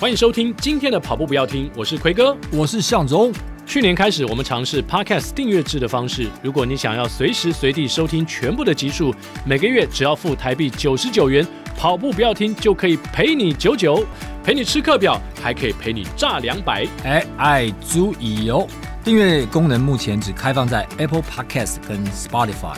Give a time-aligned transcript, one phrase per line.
[0.00, 3.32] 欢迎收听今天的跑步不要听，我是奎哥，我是向总。
[3.66, 6.28] 去年开始，我们尝试 Podcast 订阅制的方式。
[6.40, 9.12] 如果你想要随时随地收听全部的集数，
[9.44, 11.44] 每个月只要付台币九十九元，
[11.76, 14.04] 跑步不要听就可以陪你九九，
[14.44, 16.86] 陪你吃课表，还可以陪你炸两百。
[17.02, 18.68] 哎，爱足矣哦！
[19.02, 22.76] 订阅功能目前只开放在 Apple Podcast 跟 Spotify。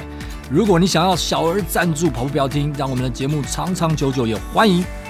[0.50, 4.82] 如果你想要小额赞助跑步不要听，让我们的节目长长久久，也欢迎。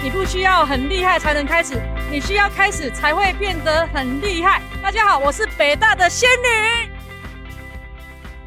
[0.00, 1.74] 你不需要很厉害才能开始，
[2.08, 4.62] 你需要开始才会变得很厉害。
[4.80, 6.88] 大家好，我是北大的仙女。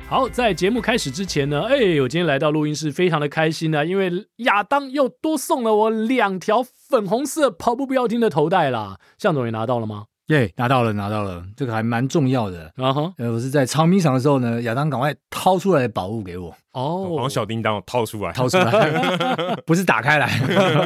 [0.07, 8.97] 好，在节目开始之前呢，哎，我今天来到录音室，非常的开心呢，因为亚当又多送了我两条粉红色跑步不要听的头带啦。
[9.17, 10.05] 向总也拿到了吗？
[10.27, 13.14] 耶、yeah，拿到了，拿到了，这个还蛮重要的啊哈。
[13.17, 19.11] 呃，我是在长鸣场的时候呢，亚当赶快掏出来宝物给我哦，把小叮当掏出来，掏出来，
[19.66, 20.30] 不是打开来。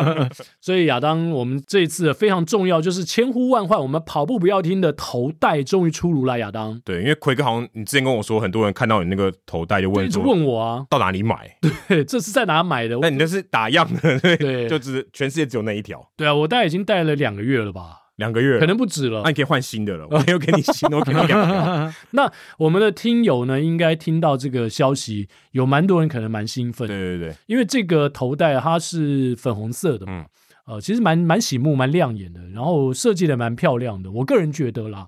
[0.59, 6.39] 所以亚当，我们这一次非常重要，就是千呼万唤，我们跑步不要听的头带终于出炉了。
[6.39, 11.55] 亚当，对，因为奎哥好像你之前跟我说，很多人看到你那个头带就问，一直问我啊，到哪里买？
[11.87, 12.97] 对，这是在哪买的？
[12.99, 16.03] 那你那是打样的，对，对就只全世界只有那一条。
[16.17, 17.99] 对啊，我大概已经戴了两个月了吧。
[18.17, 20.07] 两个月可能不止了，那、啊、你可以换新的了。
[20.09, 21.93] 我没有给你新的， 我给你两个。
[22.11, 26.87] 那我们的听友呢，应该听到这个消息，有蛮多人可能蛮兴奋。
[26.87, 30.25] 对对对，因为这个头戴它是粉红色的，嗯，
[30.65, 34.11] 呃，其实蛮蛮醒目、蛮亮眼的，然后设计的蛮漂亮的。
[34.11, 35.07] 我个人觉得啦，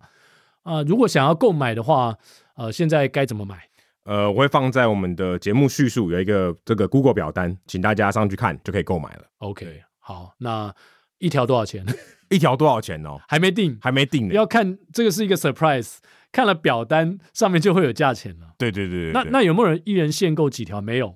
[0.63, 2.15] 啊、呃，如果想要购买的话，
[2.55, 3.69] 呃，现在该怎么买？
[4.03, 9.23] 呃，我会放在我们的节目叙述有一个这个 Google 表单，请大家上去看就可以购买了。
[9.39, 10.73] OK，好，那
[11.19, 11.85] 一条多少钱？
[12.29, 13.17] 一条多少钱哦？
[13.27, 14.33] 还没定，还没定呢。
[14.33, 15.97] 要看这个是一个 surprise，
[16.31, 18.47] 看了表单上面就会有价钱了。
[18.57, 20.81] 对对对，对，那那有没有人一人限购几条？
[20.81, 21.15] 没有。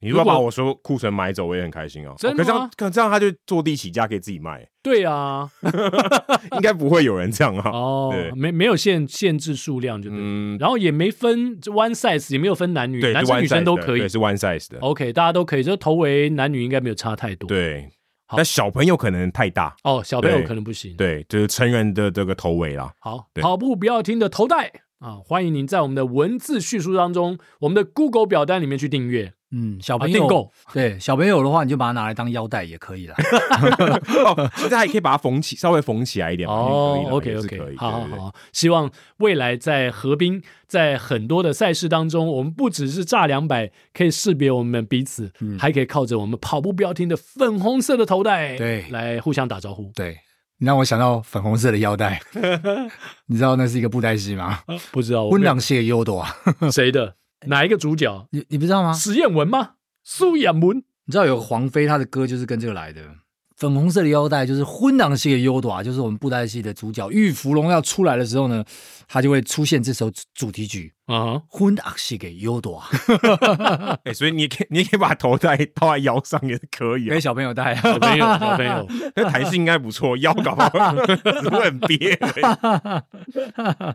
[0.00, 2.12] 你如果把我说库存买走，我也很开心哦。
[2.18, 2.44] 真的吗？
[2.44, 4.68] 可这样，可这样他就坐地起价，可以自己卖。
[4.82, 5.48] 对啊，
[6.52, 7.70] 应该不会有人这样啊。
[7.70, 14.78] 哦，没没有限限制数量就对，嗯，然后也没分 one size，也没有分男女，男生女生都可以，对，是 one size 的。
[14.80, 17.48] OK，大家都可以，就头围男女应该没有差太多。
[17.48, 17.88] 对。
[18.28, 20.96] 但小朋友可能太大哦，小朋友可能不行。
[20.96, 22.92] 对，就是成人的这个头围啦。
[22.98, 25.20] 好，跑步不要听的头带啊！
[25.24, 29.34] 欢迎您在我们的文字叙述当中，我们的 Google 表单里面去订阅。
[29.56, 33.14] 嗯，小朋友、啊、订购，对小朋友的话，你就把它拿来当腰带也可以了。
[34.26, 37.06] 哦，现在还可以把它缝起，稍微缝起来一点哦。
[37.10, 49.92] OK OK，可以好好好，对对对，希望未来在河滨，在很多的赛事当中，我们不只是炸两百，可以识别我们彼此，嗯，还可以靠着我们跑步不要听的粉红色的头带，对，来互相打招呼。
[49.94, 50.16] 对，
[50.58, 52.20] 你让我想到粉红色的腰带，
[53.26, 54.58] 你知道那是一个布袋戏吗？
[54.90, 56.26] 不知道，温良谢优朵，
[56.72, 57.14] 谁的？
[57.46, 58.26] 哪一个主角？
[58.30, 58.92] 你你不知道吗？
[58.92, 59.72] 史艳文吗？
[60.02, 63.02] 苏艳文，你知道有个黄飞，他的歌就是跟这个来的。
[63.56, 68.64] 粉红色的腰带就是婚郎系的优朵，就是我们布袋戏的主角玉芙蓉要出来的时候呢，
[69.06, 72.82] 他就会出现这首主题曲啊，婚郎系给优朵。
[74.04, 80.92] 哎，所以你可以你也可以把头带套在腰上也是可以，给小朋友戴，小朋友小朋友， 那弹性应该不错，腰搞不好
[81.40, 82.18] 只会很憋。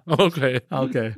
[0.05, 1.15] OK OK，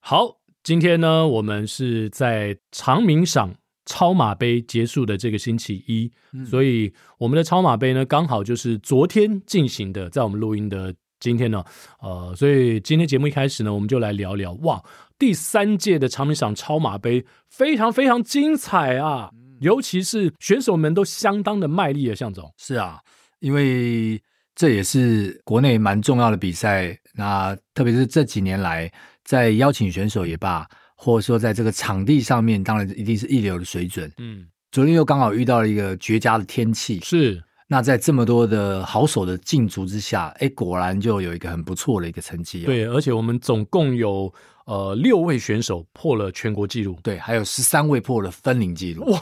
[0.00, 0.38] 好。
[0.64, 3.54] 今天呢，我们是在长鸣赏
[3.84, 11.62] 超马杯结束的这个星期一，嗯，所以我们的超马杯呢，刚好就是昨天进行的，在我们录音的今天呢，
[12.00, 14.82] 呃，所以今天节目一开始呢，我们就来聊聊，哇，
[15.18, 22.50] 第三届的长鸣赏超马杯非常非常精彩啊，尤其是选手们都相当的卖力啊，向总。
[22.56, 22.98] 是啊，
[23.40, 24.18] 因为
[24.54, 28.90] 这也是国内蛮重要的比赛，那特别是这几年来。
[29.24, 34.10] 在邀请选手也罢，或者说在这个场地上面，当然一定是一流的水准。
[34.18, 37.42] 嗯，昨天又刚好遇到了一个绝佳的天气，是。
[37.66, 42.66] 那在这么多的好手的竞逐之下，哎，果然就有一个很不错的一个成绩啊。
[42.66, 44.32] 对，而且我们总共有
[44.66, 49.10] 呃六位选手破了全国纪录，对，还有十三位破了分龄纪录。
[49.10, 49.18] 哇！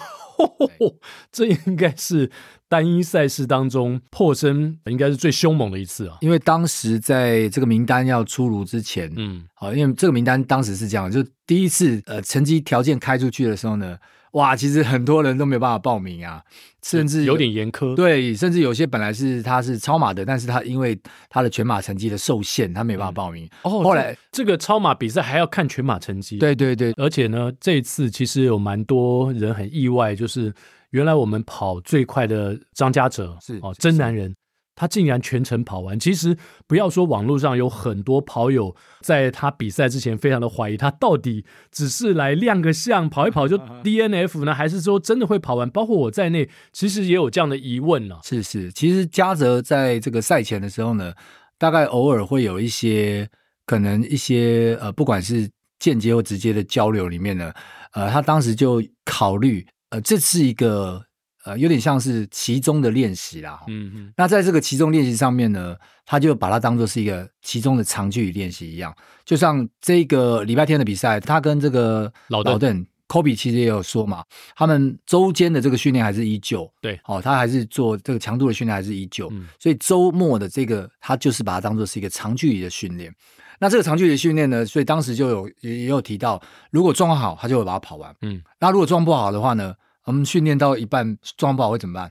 [1.31, 2.31] 这应该是
[2.69, 6.17] 单一赛事当中破身应该是最凶猛的一次啊！
[6.21, 13.99] 因为当时在这个名单要出炉之前，嗯，好，因为这个名单当时是这样，就第一次呃成绩条件开出去的时候呢，
[14.33, 16.43] 哇，其实很多人都没有办法报名啊，
[16.83, 17.95] 甚至有点严苛。
[17.95, 20.99] 对，甚至有些本来是他是超马的，但是他因为
[21.29, 23.49] 他的全马成绩的受限，他没办法报名。
[23.63, 26.39] 哦，后来这个超马比赛还要看全马成绩。
[26.39, 30.53] 对对对，而且呢，这一次其实有蛮多人很意外，就是
[30.91, 34.35] 原来我们跑最快的张家哲是哦，真男人。
[34.75, 35.99] 他竟然全程跑完。
[36.01, 36.37] 其实
[36.67, 45.69] 不要说网络上有很多跑友在他比赛之前非常的怀疑他到底只是来亮个相跑一跑就 DNF 呢，还是说真的会跑完？
[45.71, 48.21] 包括我在内，其实也有这样的疑问呢、啊。
[48.25, 51.13] 是是，其实嘉泽在这个赛前的时候呢，
[51.59, 53.29] 大概偶尔会有一些
[53.67, 55.49] 可能一些呃，不管是
[55.79, 57.53] 间接或直接的交流里面呢，
[57.93, 61.05] 呃，他当时就考虑呃，这是一个。
[61.45, 63.61] 呃，有点像是其中的练习啦。
[63.67, 64.13] 嗯嗯。
[64.17, 68.95] 那在这个其中练习上面呢，他就把它当做是一个其中的长距离练习一样。
[69.25, 74.23] 就像这个礼拜天的比赛，他跟这个老邓、Kobe 其实也有说嘛，
[74.55, 76.73] 他们周间的这个训练还是依旧。
[76.81, 77.01] 对。
[77.07, 79.29] 哦，他还是做这个强度的训练还是依旧。
[79.33, 79.49] 嗯。
[79.59, 83.13] 所以周末的这个，他就是把它当做是一个长距离的训练。
[83.59, 86.41] 那这个长距离的训练呢，所以当时就有也也有提到，
[86.71, 88.15] 如果状况好，他就会把它跑完。
[88.23, 88.41] 嗯。
[88.61, 89.75] 那如果状况不好的话呢？
[90.05, 92.11] 我们训练到一半，状况不好会怎么办？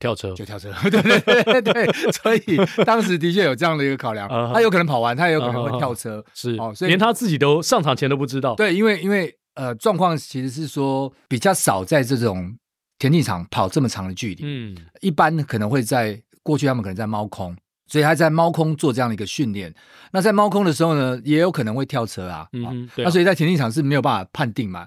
[0.00, 0.72] 跳车就跳车。
[0.88, 4.28] 对对对对，所以当时的确有这样的一个考量。
[4.52, 6.24] 他有可能跑完，他也有可能会跳车。
[6.34, 8.54] 是哦，所以连他自己都上场前都不知道。
[8.54, 12.56] 对，因为因为呃，状况其实是说比较少在这种
[12.96, 14.42] 田径场跑这么长的距离。
[14.44, 17.56] 嗯，一般可能会在过去，他们可能在猫空，
[17.88, 19.74] 所以他在猫空做这样的一个训练。
[20.12, 22.46] 那在猫空的时候呢，也有可能会跳车啊。
[22.52, 24.86] 嗯，那所以在田径场是没有办法判定嘛。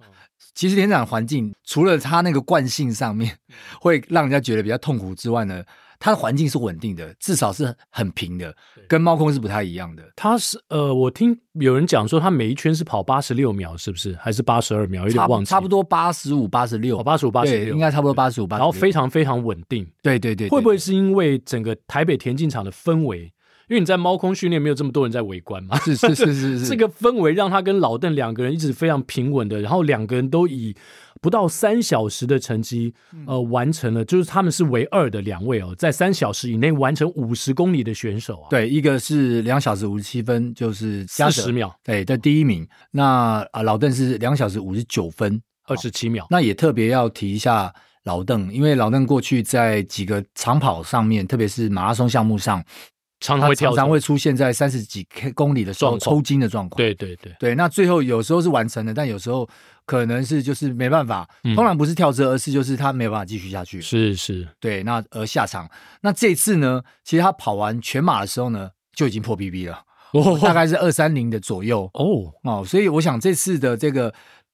[0.53, 3.37] 其实田长环境除了它那个惯性上面
[3.79, 5.63] 会让人家觉得比较痛苦之外呢，
[5.99, 8.53] 它的环境是稳定的，至少是很平的，
[8.87, 10.03] 跟猫空是不太一样的。
[10.15, 14.15] 它是呃，我听有人讲说，它每一圈是跑八十六秒，是不是？
[14.15, 15.03] 还是八十二秒？
[15.05, 15.49] 有点忘记。
[15.49, 18.65] 差不多八十五、八十六，八十五、八十六，应该差不多八十五、八十六。
[18.65, 19.89] 然后非常非常稳定。
[20.01, 23.31] 对对对，对，会不会是因为整个台北田径场的氛围？
[23.71, 25.79] 因为你在猫空训练，没有这么多人在围观嘛。
[25.79, 30.75] 是是是是是， 这个氛围让他跟老邓两个人一直非常平稳的，然后两个人都以
[31.21, 32.93] 不到三小时的成绩，
[33.25, 38.49] 呃，完成了，就是他们是唯二的两位哦，在三小时以内完成五十公里的选手啊。
[38.49, 42.67] 对，一个是两小时五十七分，就是四十秒，对，在第一名。
[42.91, 46.27] 那啊，老邓是两小时五十九分二十七秒。
[46.29, 52.61] 那也特别要提一下老邓，因为老邓过去在几个长跑上面，特别是马拉松项目上。
[53.21, 56.75] 常常会常常会出现在三十几公里的时候抽筋的状况。
[56.77, 59.47] 对对对对，那最后有时候是完成的，但有时候
[59.85, 61.29] 可能是就是没办法。
[61.55, 63.79] 通常不是跳车，而是就是他没有办法继续下去。
[63.79, 65.69] 是是，对，那而下场。
[66.01, 69.85] 那这次呢，其实他跑完全马的时候呢，就已经破 PB 了，
[70.41, 71.87] 大概是二三零的左右。
[71.93, 74.11] 哦哦，所以我想这次的这个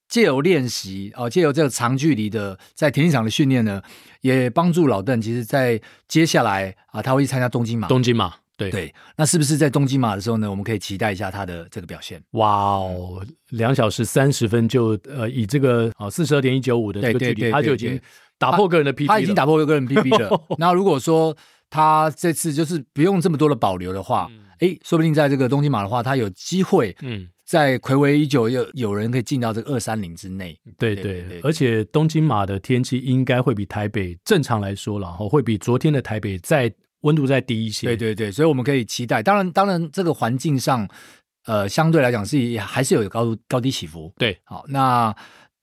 [0.09, 3.81] 借由练习哦，借由这个长距离的在田径场的训练呢，
[4.19, 5.21] 也帮助老邓。
[5.21, 5.79] 其实，在
[6.09, 7.87] 接下来啊，他会去参加东京马。
[7.87, 8.33] 东京马。
[8.57, 10.49] 对对，那是不是在东京马的时候呢？
[10.49, 12.19] 我们可以期待一下他的这个表现。
[12.31, 18.01] 哇哦，两小时三十分就呃，以这个啊四十二点一九五的这个距离，他就已经
[18.39, 19.07] 打破个人的 PB 了。
[19.09, 20.41] 他已经打破个人 PP 了。
[20.57, 21.37] 那如果说
[21.69, 24.27] 他这次就是不用这么多的保留的话，
[24.57, 30.59] 哎、嗯，说不定在这个东京马的话，他有机会嗯，在魁违已久又有人可以进到这个二三零之内。
[30.79, 36.73] 对对对，对，而且东京马的天气应该会比台北正常来说然后，会比昨天的台北在。
[37.01, 39.21] 温度再低一些，对对对，所以我们可以期待。
[39.21, 40.87] 当然，当然，这个环境上，
[41.45, 44.11] 呃，相对来讲是还是有高度高低起伏。
[44.17, 45.15] 对，好，那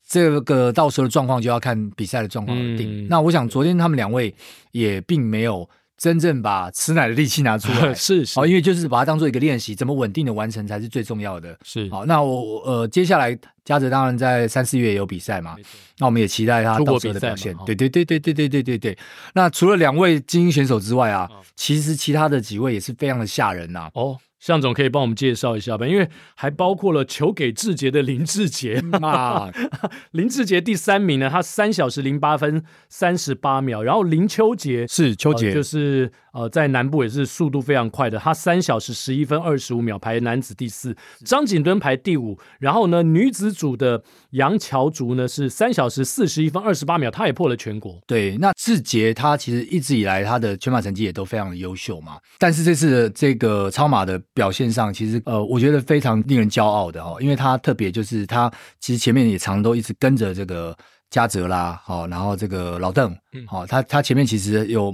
[0.06, 3.04] 这个到时候的状况就要看比赛的状况而定。
[3.04, 4.34] 嗯、那我想，昨天他们两位
[4.72, 5.68] 也并没有
[6.04, 11.58] 真正把吃奶的力气拿出来， 是因为就是把它当做一个练习，怎么稳定的完成才是最重要的。
[11.64, 13.34] 是，好，那我呃，接下来
[13.64, 15.56] 嘉泽当然在三四月也有比赛嘛，
[15.98, 17.56] 那我们也期待他到时候的表现。
[17.64, 18.98] 对对对对对对对对对。
[19.32, 23.90] 那除了两位精英选手之外啊，其实其他的几位也是非常的吓人呐、啊。
[23.94, 24.18] 哦。
[24.46, 28.78] 象总可以帮我们介绍一下吧，因为还包括了球给志杰的林志杰。
[28.82, 29.50] 嘛，
[30.12, 47.98] 林志杰第三名呢，他三小时零八分三十八秒，然后林秋杰是秋杰，呃，就是呃在南部也是速度非常快的，他三小时十一分二十五秒排男子第四，张景敦排第五，然后呢女子组的杨乔竹呢是三小时四十一分二十八秒，他也破了全国。
[48.06, 54.20] 对，那志杰他其实一直以来他的全马成绩也都非常的优秀嘛，但是这次的这个超马的。
[54.34, 58.50] 表现上其实呃，我觉得非常令人骄傲的哦，因为他特别就是他
[58.80, 60.76] 其实前面也常都一直跟着这个
[61.08, 64.92] 嘉泽啦，好，然后这个老邓，好，他他前面其实有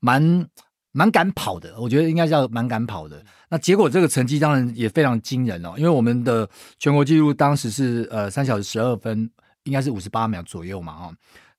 [0.00, 0.46] 蛮
[0.96, 3.20] 蛮敢跑的，我觉得应该叫蛮敢跑的。
[3.48, 6.48] 那结果这个成绩当然也非常惊人哦，因为我们的
[6.78, 9.28] 全国纪录当时是呃三小时十二分
[9.64, 11.12] 应该是五十八秒左右嘛，哈。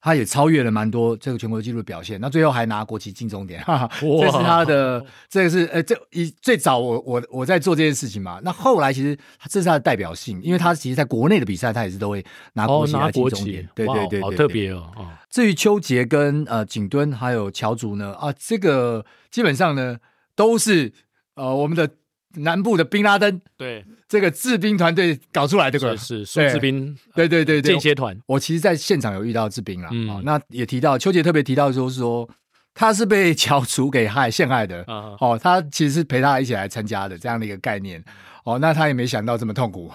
[0.05, 9.17] 他也超越了蛮多这个全国纪录的表现，那最后还拿国旗进终点，哈哈，这是他的，这个是呃，这一最早我我我在做这件事情嘛，那后来其实
[9.49, 14.91] 这是他的代表性，因为他其实在国内的比赛，他也是都会拿国旗来进终点，对对对，好特别哦。
[15.31, 19.97] 至于邱杰跟呃景敦还有乔竹呢，啊，这个基本上呢
[20.35, 20.93] 都是
[21.33, 21.89] 呃我们的。
[22.37, 23.85] 南部的宾拉登，对。
[24.07, 27.27] 这个制兵团队搞出来的，这个是苏制兵，对。
[27.27, 28.15] 对对对，间歇团。
[28.27, 32.29] 我其实在现场有遇到制兵了，嗯，那也提到邱杰特别提到说说
[32.75, 38.01] 他是被乔楚给害陷害的，哦，他其实是陪他一起来参加的这样的一个概念，
[38.43, 39.91] 哦，那他也没想到这么痛苦，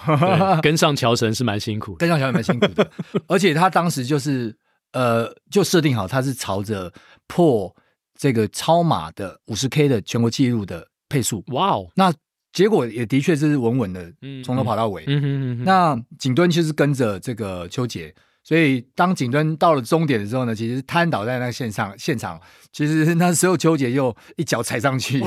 [0.60, 2.90] 跟上乔神是蛮辛苦，跟上乔神蛮辛苦的，
[3.28, 4.54] 而且他当时就是
[4.92, 6.92] 呃，就设定好他是朝着
[7.28, 7.74] 破
[8.18, 12.12] 这个超马的五十 K 的全国纪录的配速，哇哦，那。
[12.52, 14.12] 结果也的确是稳稳的，
[14.44, 15.04] 从头跑到尾。
[15.06, 18.14] 嗯嗯嗯嗯、那景敦其实跟着这个邱杰。
[18.42, 22.40] 所以，当景敦到了终点的时候呢，其实瘫倒在那个现场现场。
[22.72, 25.18] 其实那时候邱杰又一脚踩上去，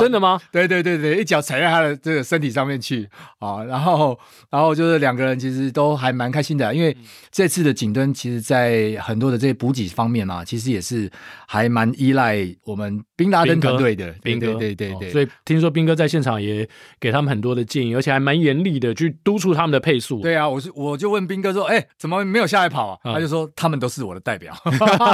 [0.00, 0.40] 真的吗？
[0.50, 3.62] 对对对对，一脚踩在他的这个身体上面去啊。
[3.62, 4.18] 然后，
[4.50, 6.96] 然后就是两个人其实都还蛮开心的，因为
[7.30, 11.08] 这次的景敦其实在很多的这些补给方面嘛，其实也是
[11.46, 14.12] 还蛮依赖我们宾拉登团队的。
[14.24, 15.10] 兵哥，对对对对。
[15.10, 20.20] 所以听说兵哥在现场也给他们很多的建议，而且还蛮严厉的去督促他们的配速。
[20.26, 22.98] 对啊，我是我就问兵哥说，哎、欸，怎么没有下来跑啊？
[23.04, 24.52] 嗯、他就说他们都是我的代表，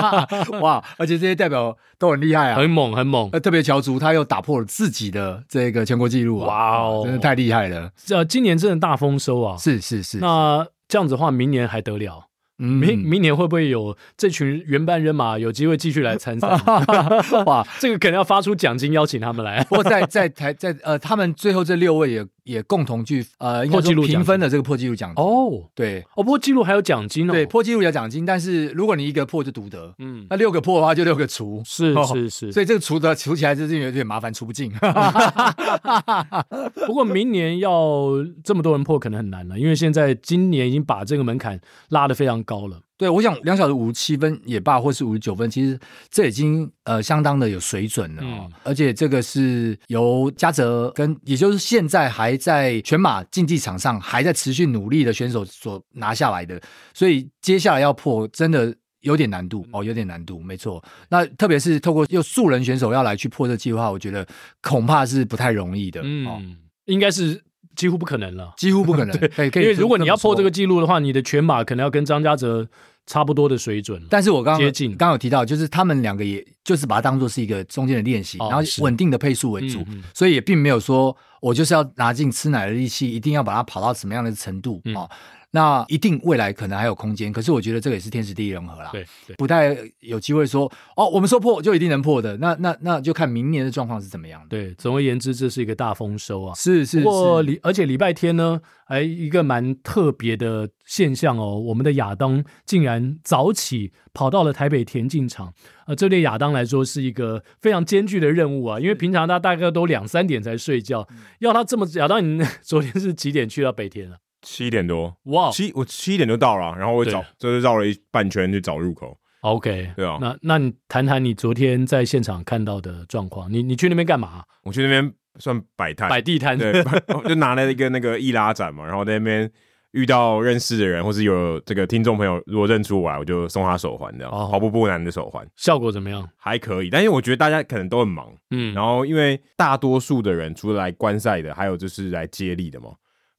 [0.62, 0.82] 哇！
[0.96, 3.30] 而且这些代表都很厉害啊，很猛很猛。
[3.32, 7.90] 特别乔竹他又打破了自己的这个全国纪录啊，哇哦，真的太厉害了。
[7.94, 10.16] 这今年真的大丰收啊，是是是。
[10.16, 12.28] 那这样子的话，明年还得了？
[12.66, 16.48] 明明年会不会有这群原班人马有机会继续来参赛？
[17.46, 19.62] 哇，这个可能要发出奖金邀请他们来。
[19.64, 25.24] 不过在在台在呃，他们最后这六位也也共同去呃破纪录评分的这个破纪录奖金。
[25.24, 26.04] 哦，对。
[26.14, 34.72] 哦，破纪录还有奖金哦，对，破纪录有奖金，但是如果你一个破就独得，嗯，那六个破的话就六个除，是是是，所以这个除的除起来就是有点麻烦，除不尽。
[36.86, 38.10] 不过明年要
[38.44, 42.80] 这么多人破可能很难了，因为现在今年已经把这个门槛拉得非常高了。
[42.96, 45.76] 对，我想两小时五十七分也罢，或是五十九分，其实
[46.08, 56.60] 这已经呃相当的有水准了，嗯、而且这个是由嘉泽跟，也就是现在还在全马竞技场上还在持续努力的选手所拿下来的，
[56.94, 60.80] 所以接下来要破真的有点难度哦，有点难度，没错。
[61.08, 64.24] 那特别是透过又素人选手要来去破这计划，我觉得
[64.60, 66.40] 恐怕是不太容易的，嗯，哦、
[66.84, 67.42] 应该是。
[67.76, 69.16] 几乎不可能了，几乎不可能。
[69.18, 72.68] 对，因为如果你要破这个记录的话，你的全马可能要跟张家泽
[73.06, 74.02] 差不多的水准。
[74.08, 85.08] 但是我刚刚接近，刚刚有提到，就是他们两个也就是把它当做是一个中间的练习，然后稳定的配速为主，所以也并没有说我就是要拿尽吃奶的力气，一定要把它跑到什么样的程度啊。
[85.54, 90.64] 那一定未来可能还有空间，可是我觉得这个也是天时地利人和啦，对，对，不太有机会说
[90.96, 94.42] 哦，我们说破就一定能破的，那那那就看明年的状况是怎么样。
[94.48, 97.00] 对，总而言之，这是一个大丰收啊，是是是。
[97.02, 105.52] 不过礼而且礼拜天呢，哎一个蛮特别的现象哦，我们的亚当竟然早起跑到了台北田径场，
[105.86, 111.06] 呃，这对亚当来说是一个非常艰巨的任务啊，因为平常他大概都两三点才睡觉，
[111.40, 114.16] 要他这么亚当，你 昨天是几点去到北田啊？
[114.42, 115.50] 七点多，哇！
[115.50, 119.16] 七我七点就到了，然后我找就是绕了一半圈去找入口。
[119.40, 120.18] OK，对啊。
[120.20, 123.52] 那那你谈谈你昨天在现场看到的状况？
[123.52, 124.42] 你你去那边干嘛？
[124.62, 126.72] 我去那边算摆摊，摆地摊，对，
[127.26, 129.50] 就拿了一个那个易拉展嘛，然后在那边
[129.92, 134.32] 遇到认识的人，或是有这个听众朋友如果认出我来，我就送他手环，这样。
[134.32, 136.28] 哦，跑步不难的手环，效果怎么样？
[136.36, 142.90] 还可以，但是我觉得大家可能都很忙，嗯，然后因为大多数的人除了来观赛的，还有就是来接力的嘛。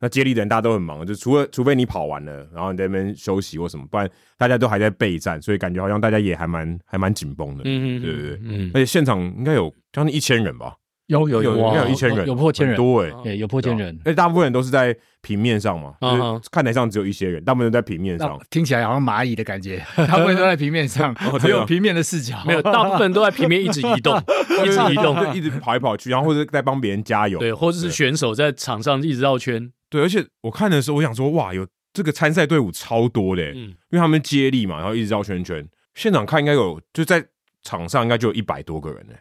[0.04, 4.06] 那接力的人大家都很忙，就除了除非你跑完了，然后你在那边休息或什么，不然
[4.38, 10.76] 大家都还在备战，所以感觉好像大家也还蛮还蛮紧绷的，嗯嗯，对对对，嗯，而且现场应该有将近一千人吧，
[11.08, 16.10] 有有有，应该有一千人，有破千人，多哎，对，有破千人，而且大部分人都是在平面上嘛，就
[16.44, 24.22] 是看台上只有一些人，大部分都在平面上，听起来好像蚂蚁的感觉，大部分都在平面上， 只有平面的视角，没有，大部分都在平面一直移动，
[24.66, 29.72] 一直移动，就一直跑来跑去，然后或者在帮别人加油，对，或者是选手在场上一直绕圈。
[29.94, 35.64] 对，而且我看的时候，我想说，哇，有这个参赛队伍超多的，嗯，因为他们接力嘛，然后一直绕圈圈。
[35.94, 37.24] 现场看应该有，就在
[37.62, 39.14] 场上应该就有一百多个人呢，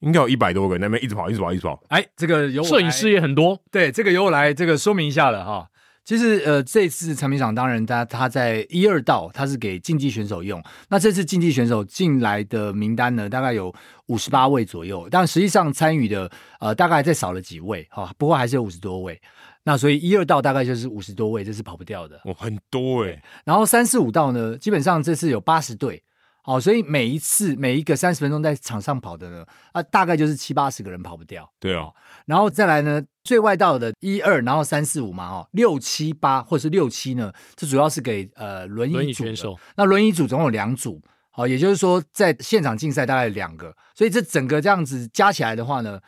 [0.00, 1.78] 应该有一百多个人那边一直跑，一直跑，一直跑。
[1.88, 5.68] 哎，这个有摄影师也很多，对，这个由我来这个说明一下了哈。
[6.06, 10.62] 其实，呃，这次产品场当然他他在一二道他是给竞技选手用。
[10.90, 13.74] 那这次竞技选手进来的名单呢，大概有
[14.08, 19.18] 五十八位左右，但实际上参与的呃大概再少了几位哈、哦，不过还是有五十多位。
[19.64, 22.20] 那所以一二道大概就是五十多位，这是跑不掉的。
[22.24, 23.22] 哦，很多哎。
[23.44, 26.02] 然后三四五道呢，基本上这次有八十队。
[26.46, 31.50] 好，所以每一次每一个三十分钟在场上跑的呢，啊，大概就是七八十个人跑不掉。
[31.58, 31.88] 对啊，
[32.26, 39.58] 然后再来呢，最外道的一二，然后三四五嘛，哦，六七八或者是六七呢，这主要是给呃轮椅组选手。
[39.76, 45.98] 那轮椅组总共有两组，好，也就是说在现场竞赛大概有两个，所以这整个这样子加起来的话呢。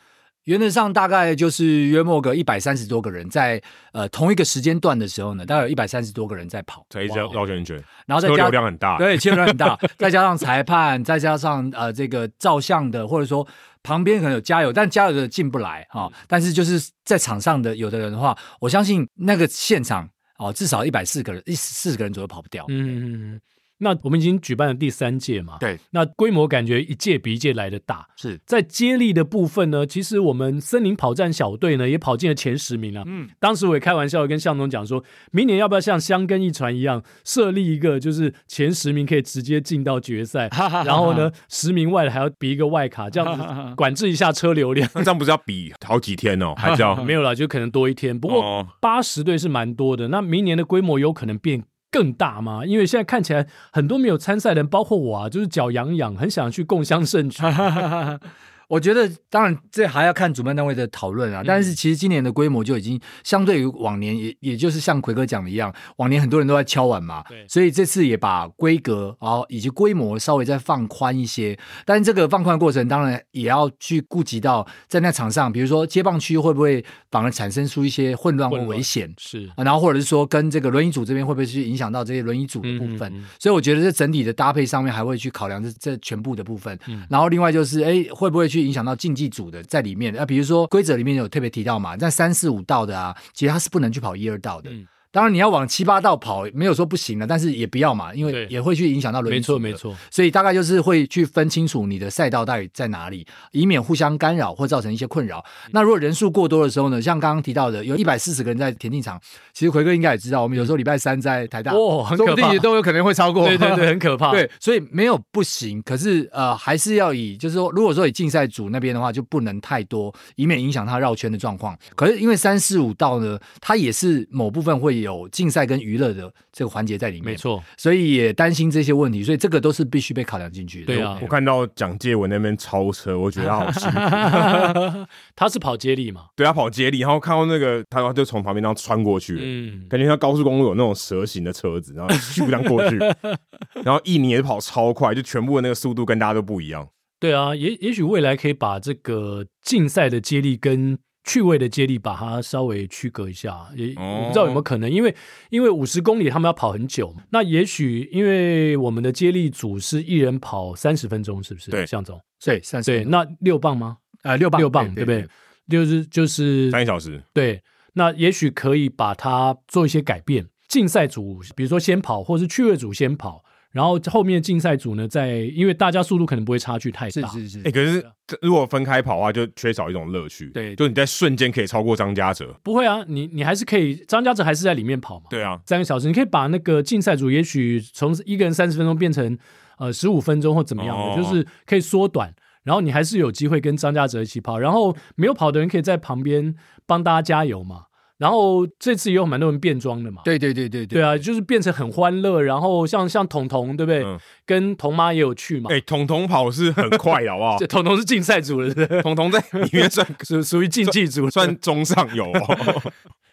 [0.47, 3.61] 原则上大概就是约莫个一百三十多个人在
[3.91, 13.45] 呃同一个时间段的时候呢，大概有一百三十多个人在跑，在一直绕圈圈，然后再加流量很大，对，车流量很大， 再加上裁判，再加上呃这个照相的，或者说
[13.83, 22.63] 旁边可能有加油，但加油的进不来哈、哦，但是就是在场上的有的人的话，我相信那个现场哦至少一百四个人，一四十个人左右跑不掉。
[22.69, 23.41] 嗯嗯嗯。
[23.79, 25.57] 那我们已经举办了第三届嘛？
[25.59, 28.07] 对，那规模感觉一届比一届来的大。
[28.15, 33.03] 是在接力的部分呢，其实我们森林跑站小队呢也跑进了前十名啊。
[33.05, 40.49] 嗯，当时我也开玩笑跟向总讲说，明年要不要像香根一传一样设立一个，就是前十名可以直接进到决赛，
[40.85, 44.89] 然后呢十名外的还要比一个外卡， 这样子管制一下车流量。
[44.95, 46.53] 那这样不是要比好几天哦？
[46.57, 48.19] 还是要没有啦，就可能多一天。
[48.19, 52.65] 不过八十队是蛮多的，那明年的规模有可能变更大吗？
[52.65, 57.41] 因为现在看起来很多没有参赛的人，包括我啊，就是脚痒痒，很想去共襄盛举。
[58.67, 61.41] 我觉得，当然这还要看主办单位的讨论啊。
[61.45, 67.23] 但是其实今年的规模就已经相对于往年，也也就是像奎哥讲的一样，往年很多人都在敲碗嘛。
[67.29, 67.45] 对。
[67.47, 71.57] 所以这次也把规格啊以及规模稍微再放宽一些。
[71.85, 79.13] 但是这个放宽的过程，当然也要去顾及到在那场上，比如说接棒区会不会反而产生出一些混乱或危险？
[79.17, 79.49] 是。
[79.55, 83.09] 然后或者是说跟这个轮椅组这边会不会去影响到这些轮椅组的部分？
[83.13, 83.25] 嗯嗯嗯。
[83.39, 86.77] 所以我觉得这整体的搭配上面还会去考量这这全部的部分。
[86.87, 87.07] 嗯。
[87.09, 88.56] 然后另外就是，哎，会不会去？
[88.57, 94.71] 去影响到竞技组的在里面，那比如说规则里面有特别提到嘛，在三四五道的啊，其实他是不能去跑一二道的。
[95.11, 99.37] 当然，你要往七八道跑，没有说不行的，但是也不要嘛，因为也会去影响到轮椅。
[99.37, 99.95] 没错，没错。
[100.11, 105.43] 所以大概就是会去分清楚你的赛道到底在哪里，以免互相干扰或造成一些困扰。
[105.71, 109.19] 那如果人数过多的时候呢，像刚刚提到的，有一百四十个人在田径场，
[109.53, 113.47] 其实奎哥应该也知道，我们有时候礼拜三在台大，哦，很可怕，都有可能会超过。
[113.47, 114.31] 对对对，很可怕。
[114.35, 121.77] 对，所以没有不行，可是呃，还是要以就是说，如果说以竞赛组那边的话，就不能太多，以免影响他绕圈的状况。
[121.95, 130.87] 可是因为三四五道呢，它也是某部分会有竞赛跟娱乐的这个环节在里面，没错，所以也担心这些问题，所以这个都是必须被考量进去的。
[130.87, 135.07] 对啊，我看到蒋介文那边超车，我觉得他好辛苦。
[135.35, 136.25] 他是跑接力嘛？
[136.35, 142.97] 对，他跑接力，然后看到那个他就从旁边那样穿过去，嗯，感觉像高速公路有那种蛇形的车子，然后咻这样过去，
[143.83, 146.87] 然后一年也跑超快，就全部的那个速度跟大家都不一样。
[147.19, 150.99] 对啊，也也许未来可以把这个竞赛的接力跟。
[151.27, 155.13] 趣味的接力，把它稍微区隔一下，也我不知道有没有可能，因为
[155.49, 161.69] 因为五十公里他们要跑很久，那也许因为我们的接力组是一人跑三十分钟，是不是？
[161.69, 162.89] 对，向总，对，三十。
[162.89, 163.97] 对，那六磅吗？
[164.23, 165.27] 呃，六磅，六磅，对不对？
[165.69, 167.21] 就是就是三个小时。
[167.33, 167.61] 对，
[167.93, 170.47] 那也许可以把它做一些改变。
[170.69, 173.43] 竞赛组，比如说先跑，或是趣味组先跑。
[173.77, 177.59] 然后后面竞赛组呢，在因为大家速度可能不会差距太大，是是是。
[177.59, 178.03] 哎、欸，可是
[178.41, 180.47] 如果分开跑的话，就缺少一种乐趣。
[180.47, 182.59] 对，就你在瞬间可以超过张家哲。
[182.63, 185.27] 不会啊，你你还是可以，张家哲还是在里面跑嘛。
[185.29, 189.37] 对啊，三个小时，你可以把那个竞赛组，也许从一个人三十分钟变成
[189.77, 192.33] 呃十五分钟或怎么样的，哦、就是可以缩短。
[192.63, 196.55] 然后你还是有机会跟张家哲一起跑，然后没有跑的人可以在旁边
[196.87, 197.83] 帮大家加油嘛。
[198.17, 202.41] 然后这次也有蛮多人变装的嘛，对对对对对，对啊，就是变成很欢乐。
[202.41, 204.03] 然后像像彤彤对不对？
[204.03, 205.69] 嗯、跟彤妈也有去嘛。
[205.71, 207.57] 哎，彤彤跑是很快的好不好？
[207.67, 212.25] 彤彤是竞赛组的， 彤彤在里面算属 属于竞技组，算中上游。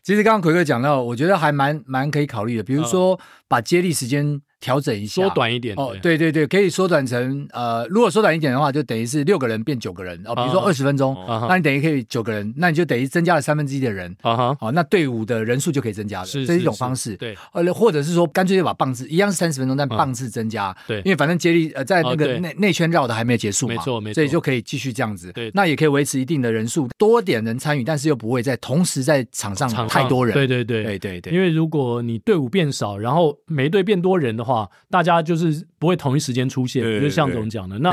[0.03, 3.19] 其实刚刚奎哥讲到，我觉得还蛮蛮可以考虑的，比如说
[3.49, 4.43] 把接力时间。
[4.65, 10.35] 调整一下，缩短一点哦，对对对，可以缩短成呃，如果缩短一点的话，就等于是六个人变九个人哦。
[10.35, 11.15] 比如说二十分钟，
[11.47, 14.57] 那你等于可以九个人，那你就等于增加了三分之一的人啊哈。
[14.59, 17.15] 好，那队伍的人数就可以增加了，这是一种方式。
[17.17, 20.75] 对，呃，或者是说干脆就把棒次一样是三十分钟，但棒次增加。
[20.87, 25.31] 对，因为反正接力呃在那个内内圈绕的还没有结束嘛，没错没错，所以就可以继续这样子。
[25.33, 30.33] 对，那也可以维持一定的人数，多点人参与，但是又不会在同时在场上太多人。
[30.33, 34.54] 对对对对对对，因为如果你队伍变少，然后每一队变多人的话，
[34.91, 35.35] 大家就。
[35.45, 37.77] 是不会同一时间出现，就是像总讲的。
[37.81, 37.91] 那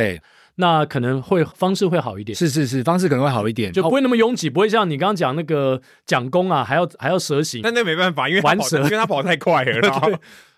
[0.56, 2.36] 那可能会方式会好一点。
[2.36, 7.62] 是是是，方式可能会好一点，就不会那么拥挤，不会像你刚刚讲那个蒋公啊，还要还要蛇形。
[7.62, 10.12] 但那没办法，因为玩蛇， 因为他跑太快了， 然后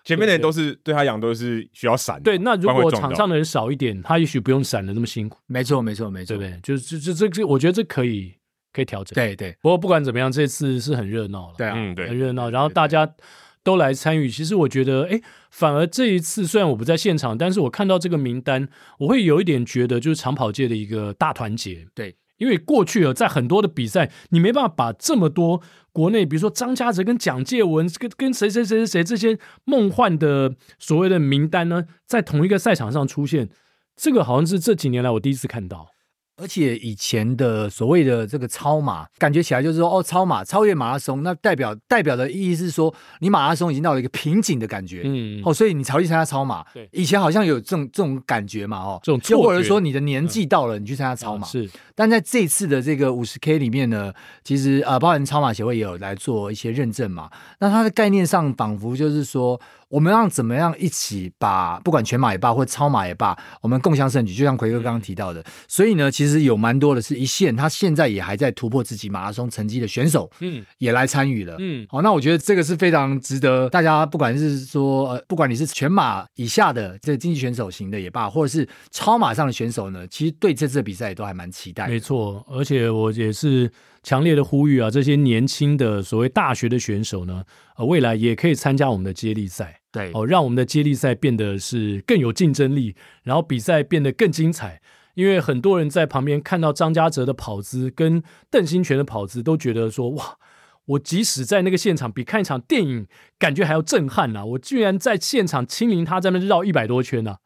[0.04, 2.22] 前面的人都是对他讲都是需要闪。
[2.22, 5.38] 对，那如果场上的人少一点，他也许不用闪的那么辛苦。
[5.46, 6.60] 没错，没错，没错，对不对？
[6.62, 8.34] 就是这这这，我觉得这可以
[8.72, 9.14] 可以调整。
[9.14, 9.56] 对对。
[9.62, 11.54] 不过不管怎么样，这次是很热闹了。
[11.58, 13.10] 对啊，嗯对，很热闹，然后大家。
[13.64, 15.18] 都来参与，其实我觉得，哎，
[15.54, 21.86] 反而这一次虽然我不在现场，但是我看到这个名单，我会有一点觉得，就是长跑界的一个大团结。
[21.94, 25.62] 对，因为过去啊，在很多的比赛，你没办法把这么多
[25.92, 33.48] 国内，比如说张家泽跟蒋介文，跟跟谁谁谁谁谁这些梦幻的所谓的名单呢，在同一个赛场上出现，
[33.94, 35.93] 这个好像是这几年来我第一次看到。
[36.36, 46.64] 而且以前的所谓的这个超马，感觉起来就是说，哦，超马超越马拉松，那代表代表的意义是说，你马拉松已经到了一个瓶颈的感觉，嗯，哦，所以你才会去参加超马。
[46.74, 51.46] 对，以前好像有这种这种感觉嘛，哦，这种或者说你的年纪到了，嗯、你去参加超马。
[51.46, 57.30] 是，但在这次的这个五十 K 里面呢，其实呃，包含超马协会也有来做一些认证嘛。
[57.60, 59.60] 那它的概念上，仿佛就是说。
[59.90, 65.44] 我们让怎么样一起把不管全马也罢，或超马也罢，我们共享盛举，就像奎哥刚刚提到的。
[65.68, 81.86] 所以呢，其实有蛮多的是一线，他现在也还在突破自己马拉松成绩的选手，嗯，也来参与了，嗯，好，那我觉得这个是非常值得大家，不管是说呃，不管你是全马以下的这个竞技选手型的也罢，或者是超马上的选手呢，其实对这次的比赛也都还蛮期待。
[81.86, 83.70] 没错，而且我也是。
[84.06, 84.90] 强烈的呼吁啊！
[84.90, 87.42] 这些年轻的所谓大学的选手呢，
[87.78, 94.78] 呃，未来也可以参加我们的接力赛，对哦，让我们的接力赛变得是更有竞争力，然后比赛变得更精彩。
[95.14, 100.36] 因为很多人在旁边看到张家泽的跑姿跟邓新权的跑姿，都觉得说：哇，
[100.86, 103.06] 我即使在那个现场，比看一场电影
[103.38, 104.44] 感觉还要震撼呐、啊！
[104.44, 107.38] 我居然在现场亲临他在那绕一百多圈呢、啊。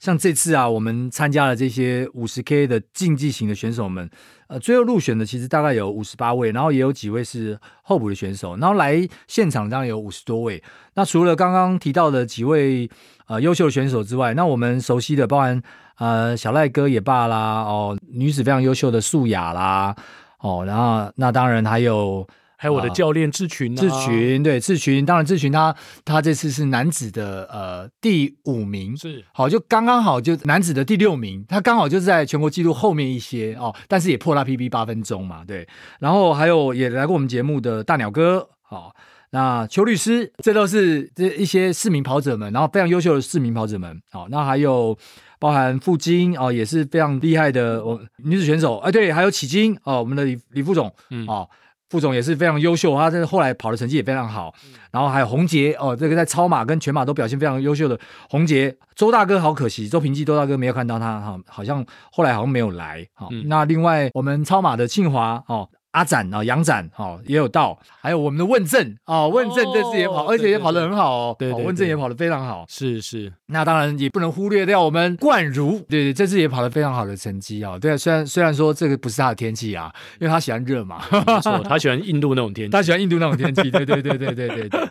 [0.00, 4.10] 像这次啊，我们参加了这些五十 K 的竞技型的选手们，
[4.48, 10.62] 呃，最后入选的其实大概有五十八位，然后也有几位是候补的选手，然后来现场当然有五十多位。
[10.94, 12.90] 那除了刚刚提到的几位
[13.26, 15.62] 呃优秀的选手之外，那我们熟悉的，包含
[15.98, 19.94] 呃小赖哥也罢啦，哦，女子非常优秀的素雅啦，
[20.40, 22.26] 哦，然后那当然还有。
[22.62, 35.66] 还有我的教练志群、啊，志群对志群，当然志群他他这次是男子的呃第五名，是好就刚刚好就男子的第六名，他刚好就是在全国纪录后面一些哦，但是也破他 PB 八分钟嘛，对。
[36.00, 38.94] 然后还有也来过我们节目的大鸟哥，好、哦，
[39.30, 44.94] 那邱律师，这都是这一些市民跑者们，然后非常优秀的市民跑者们，好、哦，那还有
[45.38, 51.48] 包含傅金哦，也是非常厉害的我女子选手，哎对，还有启金哦，我们的李李副总，嗯哦。
[51.90, 54.54] 副总也是非常优秀，他这个后来跑的成绩也非常好。
[54.90, 57.98] 然后还有洪杰哦，这个在超马跟全马都表现非常优秀的
[58.30, 63.06] 洪杰，周大哥好可惜，周平记周大哥没有看到他哈，好像后来好像没有来。
[63.14, 65.68] 好，那另外我们超马的庆华哦。
[65.92, 73.32] 阿展啊，杨展哦，也有到，还有我们的问政啊，问政这次也跑，而且也跑得很好哦，对，问政也跑得非常好，是是。
[73.46, 84.88] 那当然也不能忽略掉我们冠如，对对，这次也跑得非常好的成绩啊，对，虽然虽然说这个不是他的天气啊，因为他喜欢热嘛，没错，他喜欢印度那种天气， 他喜欢印度那种天气，对对对对对对对。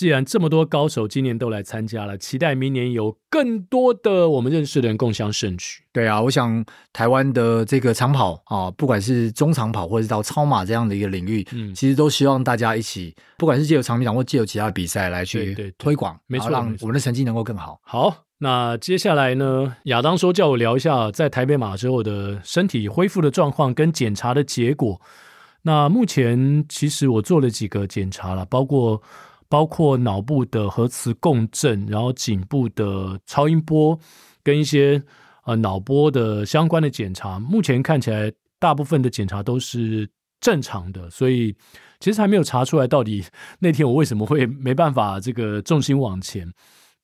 [0.00, 5.82] 既然这么多高手今年都来参加了，期待明年有更多的我们认识的人共享盛举。
[5.92, 17.78] 对啊，我想台湾的这个长跑啊，不管是中长跑或者是到超马这样的一个领域，嗯，其实都希望大家一起，不管是借由长跑或借由其他的比赛来去推广，没错，让我们的成绩能够更好。
[17.84, 24.98] 好，那接下来呢，亚当说叫我聊一下在台北马之后的身体恢复的状况跟检查的结果。
[25.64, 29.02] 那目前其实我做了几个检查了，包括。
[29.50, 33.98] 包括脑部的核磁共振，然后颈部的超音波，
[34.42, 35.02] 跟一些
[35.44, 40.08] 呃脑波的相关的检查，目前看起来大部分的检查都是
[40.40, 41.54] 正常的，所以
[41.98, 43.24] 其实还没有查出来到底
[43.58, 46.50] 那天我为什么会没办法这个重心往前。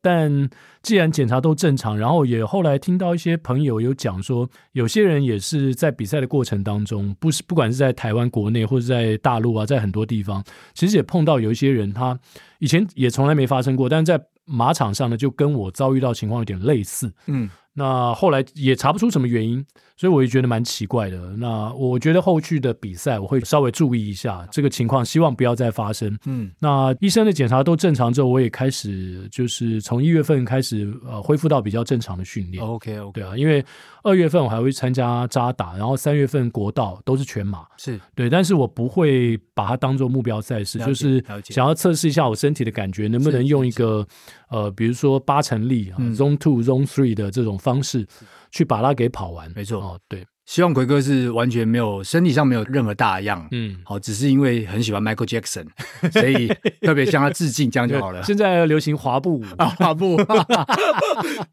[0.07, 0.49] 但
[0.83, 12.17] 既然检查都正常，然后也后来听到一些朋友有讲说，有些人也是在比赛的过程当中，不是不管是在台湾国内或者在大陆啊，在很多地方，其实也碰到有一些人，他
[12.61, 17.51] 以前也从来没发生过，但是在马场上呢，就跟我遭遇到情况有点类似，嗯。
[17.79, 19.63] 那后来也查不出什么原因，
[19.97, 21.19] 所以我也觉得蛮奇怪的。
[21.37, 26.17] 那我觉得后续的比赛我会稍微注意一下这个情况，希望不要再发生。
[26.27, 32.63] 嗯，那医生的检查都正常之后，我也开始就是从一月份开始呃恢复到比较正常的训练。
[32.63, 33.65] OK OK，对啊，因为
[34.03, 44.07] 二月份我还会参加扎打，然后三月份国道都是全马，是对，但是我不会把它当做目标赛事，就是想要测试一下我身体的感觉，能不能用一个
[44.49, 48.07] 呃，比如说八成力啊、嗯、，Zone Two、Zone Three 的这种方式
[48.51, 49.51] 去把它给跑完。
[49.55, 50.25] 没错，哦，对。
[50.45, 55.67] 希望奎哥是完全没有身体上没有任何大恙，嗯，好，只是因为很喜欢 Michael Jackson，
[56.13, 56.47] 所以
[56.83, 58.23] 特别向他致敬，这样就好了。
[58.25, 60.17] 现在流行滑步舞 啊，滑步，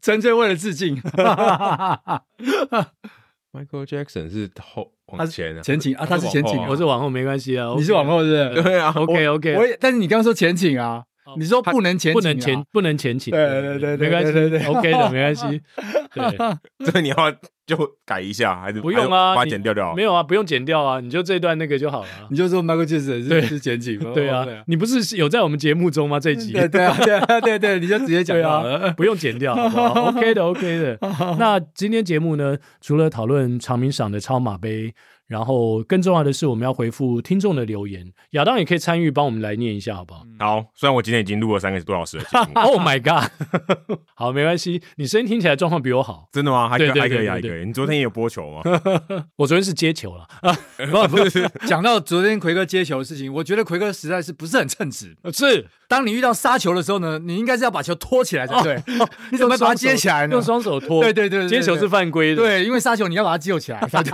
[0.00, 0.96] 纯粹为了致敬。
[3.52, 8.62] Michael Jackson 是后往前，前倾啊，他是前倾，我是往后，没关系啊，你是往后是是？
[8.62, 11.02] 对啊，OK OK，我也，但是你刚刚说前倾啊。
[11.36, 13.30] 你说不能前倾，不能前，不能前倾。
[13.32, 15.60] 对对对，没关系，对对，OK 的，没关系。
[16.14, 16.22] 对，
[16.92, 17.16] 这你要
[17.66, 19.34] 就改一下，还是不用啊？
[19.34, 19.94] 把它剪掉掉？
[19.94, 22.08] 没有啊，不用剪掉啊，你就这段那个就好了。
[22.30, 26.20] 你就说 Michael Jackson 是是前倾，对啊，你不是有在我们节目中吗？
[26.20, 30.98] 这一集，对对对对对，你就直接讲啊，不用剪掉，OK 的，OK 的。
[31.38, 34.94] 那今天节目呢，除了讨论长明赏的超马杯。
[35.26, 38.12] 然后更重要的是，我们要回复听众的留言。
[38.30, 40.24] 亚当也可以参与，帮我们来念一下，好不好？
[40.38, 42.24] 好，虽然我今天已经录了三个多小时了。
[42.54, 43.30] Oh my god！
[44.14, 46.28] 好，没关系，你声音听起来状况比我好。
[46.32, 46.68] 真的吗？
[46.68, 47.64] 还可以，还可以，还可以。
[47.64, 48.62] 你昨天也有播球吗？
[49.36, 50.26] 我昨天是接球了。
[51.08, 55.16] 不是，讲到昨天奎哥接球的事情，我觉得奎哥实在是不是很称职。
[55.32, 58.82] 是，当你遇到杀球的时候呢，你应该是要把球拖起来才对。
[59.30, 60.32] 你怎么把它接起来呢？
[60.34, 61.02] 用双手拖。
[61.02, 62.42] 对对对，接球是犯规的。
[62.42, 64.12] 对，因为杀球你要把它救起来才对。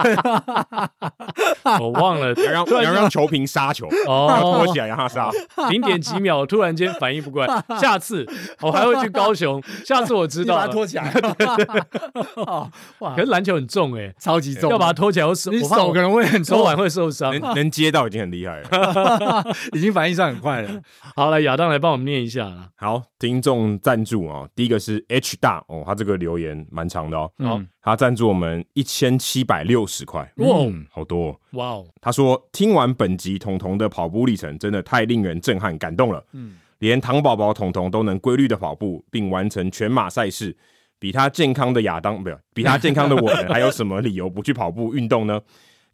[1.81, 3.89] 我忘了，要让要让球评杀球。
[4.07, 4.29] 哦，
[4.65, 5.31] 拖起来让他杀，
[5.71, 8.27] 零点几秒，突然间反应不过来， 下次
[8.61, 11.13] 我还会去高雄，下次我知道把它拖起来。
[13.01, 20.71] 哇，可是篮球很重哎，超级重，要把它拖起来，我手你手可能会很手腕会受伤，能能接到已经很厉害了，已经反应上很快了。
[21.15, 22.69] 好，来亚当来帮我们念一下啦。
[22.77, 30.47] 好，听众赞助啊，第一个是 H 大哦，他这个留言蛮长的哦，好，他赞助我们一千七百六十块，哇，
[30.91, 31.41] 好多。
[31.53, 31.87] 哇哦！
[32.01, 36.23] 他说听完本集彤彤的跑步历程，真的太令人震撼感动了。
[36.33, 40.55] 嗯，连糖宝宝彤彤都能规律的跑步，并完成全马赛事，
[40.99, 45.41] 比他健康的亚当，不，比他健康的我们， 还有什么理由不去跑步运动呢？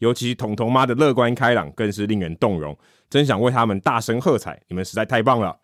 [0.01, 2.77] 尤其彤彤妈的乐观开朗，更是令人动容。
[3.09, 5.57] 真想为他们大声喝彩，你们实在太棒了！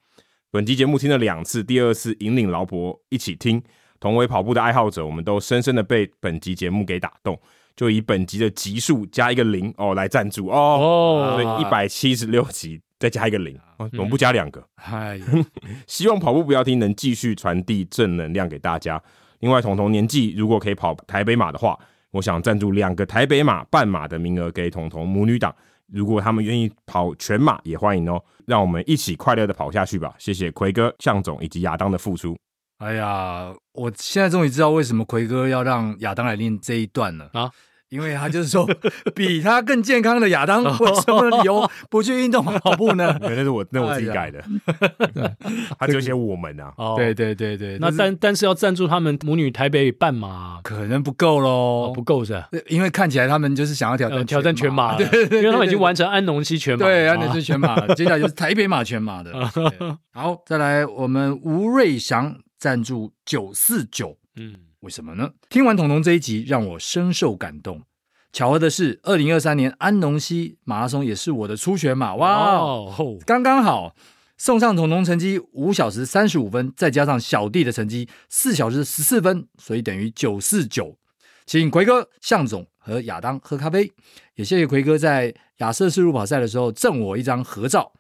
[0.53, 3.61] 本集节目听了两次，第二次引领老婆一起听。
[4.03, 7.39] 同为跑步的爱好者，我们都深深的被本集节目给打动。
[7.77, 14.61] 就以本集的集数加一个零哦来赞助哦，对，一百七十六集再加一个零，哦，怎么不加两个？
[14.75, 15.21] 嗨，
[15.87, 19.01] 希望跑步不要停能继续传递正能量给大家。
[19.39, 21.79] 另外，童童年纪如果可以跑台北马的话，
[22.11, 25.55] 我想赞助两个台北马半马的名额给童童母女档。
[25.87, 28.21] 如果他们愿意跑全马，也欢迎哦。
[28.47, 30.13] 让我们一起快乐的跑下去吧！
[30.19, 32.37] 谢谢奎哥、向总以及亚当的付出。
[32.83, 37.31] 哎呀，我现在终于知道为什么奎哥要让亚当来练这一段了。
[37.33, 37.51] 啊！
[37.91, 38.67] 因为他就是说，
[39.15, 42.43] 比他更健康的亚当，为什么理由不去运动？
[42.43, 43.17] 跑步呢？
[43.21, 44.43] 那是我那我自己改的，
[45.15, 45.37] 哎、
[45.79, 46.73] 他就写我们啊。
[46.79, 52.49] 哦，对对对对，那但但是要赞助他们母女台北半马，可能不够喽、哦，不够是吧？
[52.67, 59.31] 因为看起来他们就是想要挑战挑战全马， 对对对，因为他们已经完成安农溪全马，对，安农溪全马，接下来就是台北马全马的。
[60.15, 62.35] 好，再来我们吴瑞祥。
[62.63, 65.29] 赞助九四九，嗯，为什么呢？
[65.51, 67.83] 听完彤彤这一集，让我深受感动。
[68.33, 73.97] 巧合的是，二零二三年安农溪马拉松也是我的初选马，哇哦，刚刚好
[74.39, 80.97] 送上彤彤成绩五小时三十五分，再加上小弟的成绩四小时十四分，所以等于九四九。
[81.45, 83.91] 请奎哥、向总和亚当喝咖啡，
[84.37, 87.93] 也谢谢奎哥在亚瑟士路跑赛的时候赠我一张合照。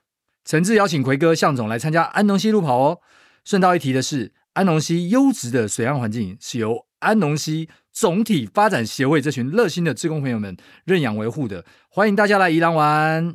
[0.44, 3.01] 诚挚邀请奎哥、向总来参加安农西路跑哦。
[3.44, 4.33] 顺道一提的是。
[4.55, 13.35] 安农溪优质的水岸环境是由安农溪总体发展协会这群热心的志工朋友们认养维护的，欢迎大家来宜兰玩。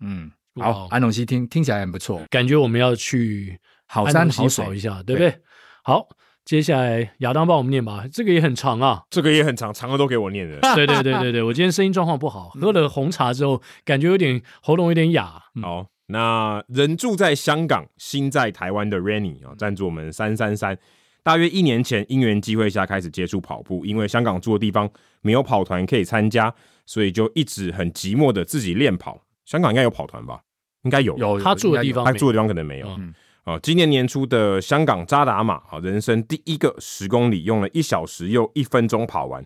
[0.00, 5.30] 嗯，好，安农溪听听起来很不错，感觉我们要去好山好水一下，对不对？
[5.30, 5.40] 对
[5.82, 6.08] 好，
[6.46, 10.58] 接下来亚当帮我们念吧，这个也很长啊，这个也很长，长的都给我念的。
[10.74, 15.42] 对对对对对，我今天声音状况不好， 喝了红茶之后，感觉有点喉咙有点哑。
[15.56, 15.86] 嗯、好。
[16.06, 20.78] 那人住在香港，心在台湾的 Rainy 啊，赞助我们三三三。
[21.22, 24.90] 大约一年前，因缘机会下开始接触跑步，因为香港住的地方
[25.22, 29.24] 没有跑团可以参加，所以就一直很寂寞的自己练跑。
[29.46, 30.42] 香港应该有跑团吧？
[30.82, 31.16] 应该有。
[31.16, 32.88] 有，他住的地方，他住的地方可能没有。
[32.98, 33.14] 嗯。
[33.44, 39.42] 啊，今年年初的香港渣打马，啊，人生第一个十公里，用了一小时又一分钟跑完，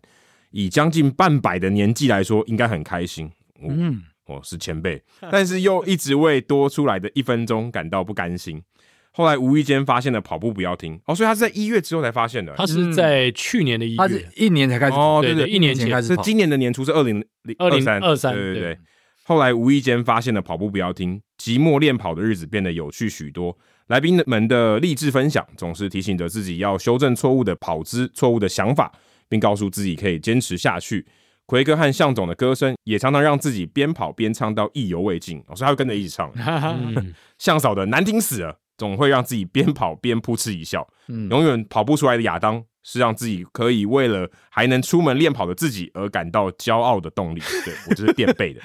[0.51, 3.31] 以将近半百的年纪来说，应该很开心。
[3.61, 4.03] 嗯。
[4.29, 8.63] 哦，是前辈，但是又一直为多出来的一分钟感到不甘心。
[9.11, 12.55] 后来无意间发现了跑步不要停哦，所以他是在一月之后才发现的。
[12.57, 16.09] 他是在去年的一月，他是一年才开始哦，对对，一年前开始。
[16.09, 17.25] 是今年的年初是二零
[17.59, 18.79] 二零二三，对对对。
[19.25, 23.59] 后来无意间发现了跑步不要停，寂寞练跑的日子变得有趣许多。
[23.89, 28.93] 来宾们的励志分享，总是提醒着自己要修正错误的跑姿、错误的想法，
[29.29, 31.07] 并告诉自己可以坚持下去。
[31.49, 36.31] 奎哥和向总的歌声也常常让自己边跑边唱到意犹未尽，所以他会跟着一起唱。
[37.39, 40.87] 向嫂的难听死了，总会让自己边跑边扑哧一笑。
[41.31, 47.41] 永远跑不出来的亚当，是让自己可以为了还能出门练跑的自己而感到骄傲的动力。
[47.65, 48.61] 对，我就是垫背的。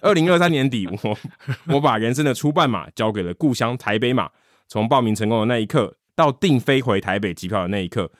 [0.00, 1.18] 二零二三年底，我
[1.66, 4.30] 我把人生的初半马交给了故乡台北马。
[4.68, 8.12] 从报名成功的那一刻，到订飞回台北机票的那一刻，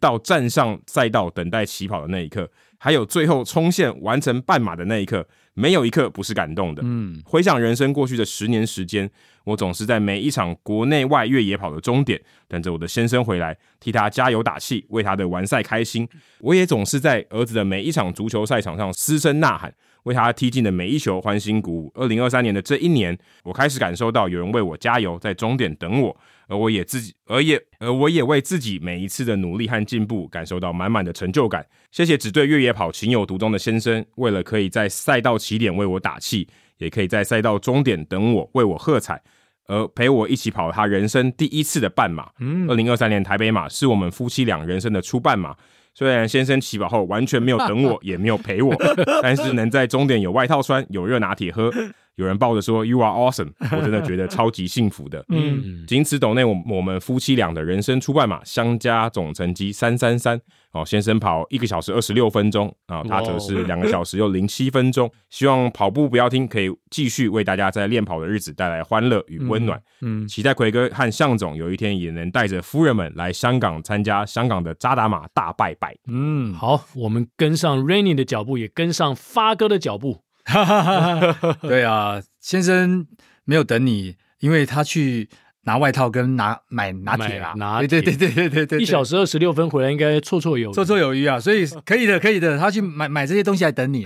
[0.00, 6.82] 到站上赛道等待起跑的那一刻，还有最后冲线完成半马的那一刻，没有一刻不是感动的。
[6.84, 9.10] 嗯，回想人生过去的十年时间，
[9.44, 16.08] 我总是在每一场国内外越野跑的终点，等着我的先生回来，替他加油打气，为他的完赛开心。
[16.40, 19.74] 我也总是在儿子的每一场足球赛场上嘶声呐喊。
[20.04, 21.92] 为他踢进的每一球欢欣鼓舞。
[21.94, 26.16] 二零二三年的这一年，我开始感受到有人为我加油，在终点等我，
[26.48, 31.66] 而我也自己，而也，而我也为自己每一次的努力和进步感受到满满的成就感。
[31.90, 39.22] 谢谢只对越野跑情有独钟的先生，为了可以在赛道起点为我打气，也可以在赛道终点等我，为我喝彩，
[39.66, 42.30] 而陪我一起跑他人生第一次的半马。
[42.68, 45.56] 二零二三年台北马是我们夫妻俩人生的初半马。
[45.98, 48.72] 虽然先生起跑后完全没有等我， 也没有陪我，
[49.20, 51.72] 但是能在终点有外套穿，有热拿铁喝，
[52.18, 55.24] 有人抱着说 “You are awesome”，我真的觉得超级幸福的。
[55.30, 60.40] 嗯，仅此斗内我我们夫妻俩的人生初半马相加总成绩三三三。
[60.72, 65.10] 哦，先生跑一个小时二十六分钟啊，他则是两个小时又零七分钟。
[65.30, 69.80] 希望跑步不要停，可以继续为大家在练跑的日子带来欢乐与温暖。
[70.02, 75.96] 嗯，期待奎哥和向总有一天也能带着夫人们来香港参加香港的扎达马大拜拜。
[76.06, 80.20] 嗯，好，我们跟上 Rainy 的脚步，也跟上发哥的脚步。
[81.62, 83.06] 对啊，先生
[83.44, 85.28] 没有等你，因为他去。
[85.64, 94.02] 拿外套跟拿买拿铁啦，拿对对对对对对，一小时二十六分回来应该绰绰有余，绰绰有余啊，所以可以的可以的，他去买买这些东西来等你。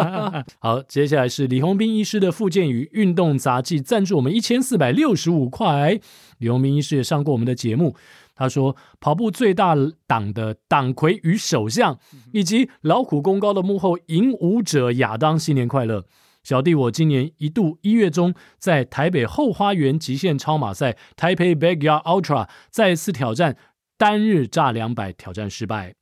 [0.60, 6.00] 好，接下来是李宏斌医师的复健与运动杂技赞助我们一千四百六十五块，
[6.38, 7.94] 李宏斌医师也上过我们的节目，
[8.34, 9.74] 他说跑步最大
[10.06, 11.98] 党的党魁与首相，
[12.32, 16.04] 以及劳苦功高的幕后引舞者亚当，新年快乐。
[16.42, 23.56] 小弟我今年一度一月中在台北后花园极限超马赛 Taipei Backyard Ultra 再次挑战
[23.96, 25.94] 单日炸两百，挑战失败。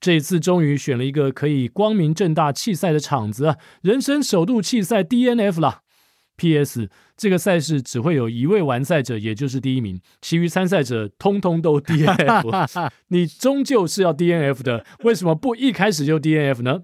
[0.00, 5.82] 这次终于选了一个可以光明正大弃赛的场子，人生首度弃赛 DNF 了。
[6.40, 6.88] P.S.
[7.18, 12.90] 这个赛事只会有一位完赛者，也就是第一名，其余参赛者通通都 DNF。
[13.08, 16.80] 你终究是要 DNF 的，为什么不一开始就 DNF 呢？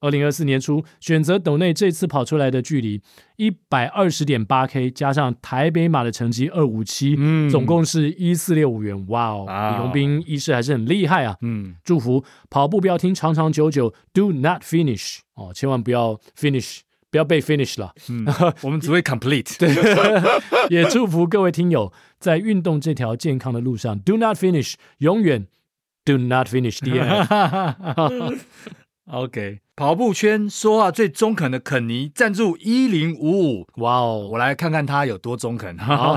[0.00, 3.00] 二零二四年初选择斗内这次跑出来的距离
[3.36, 9.06] 一百二十点八 K，加上台北马的成绩二五七，嗯，总共是一四六五元。
[9.08, 11.34] 哇哦，李宏斌医师还是很厉害啊。
[11.40, 16.80] 嗯，祝福跑步不要停，长长久久，Do not finish 哦，千万不要 finish，
[17.14, 17.94] 不要被 finish 了。
[18.08, 18.26] 嗯，
[18.62, 19.56] 我们只会 complete。
[19.56, 19.72] 对，
[20.68, 25.46] 也祝福各位听友在运动这条健康的路上，Do not finish，永远
[26.04, 26.78] Do not finish。
[26.78, 28.40] DNF。
[29.06, 35.78] OK，跑步圈说话最中肯的肯尼赞助一零五五，哇哦，我来看看他有多中肯。
[35.78, 36.16] 好，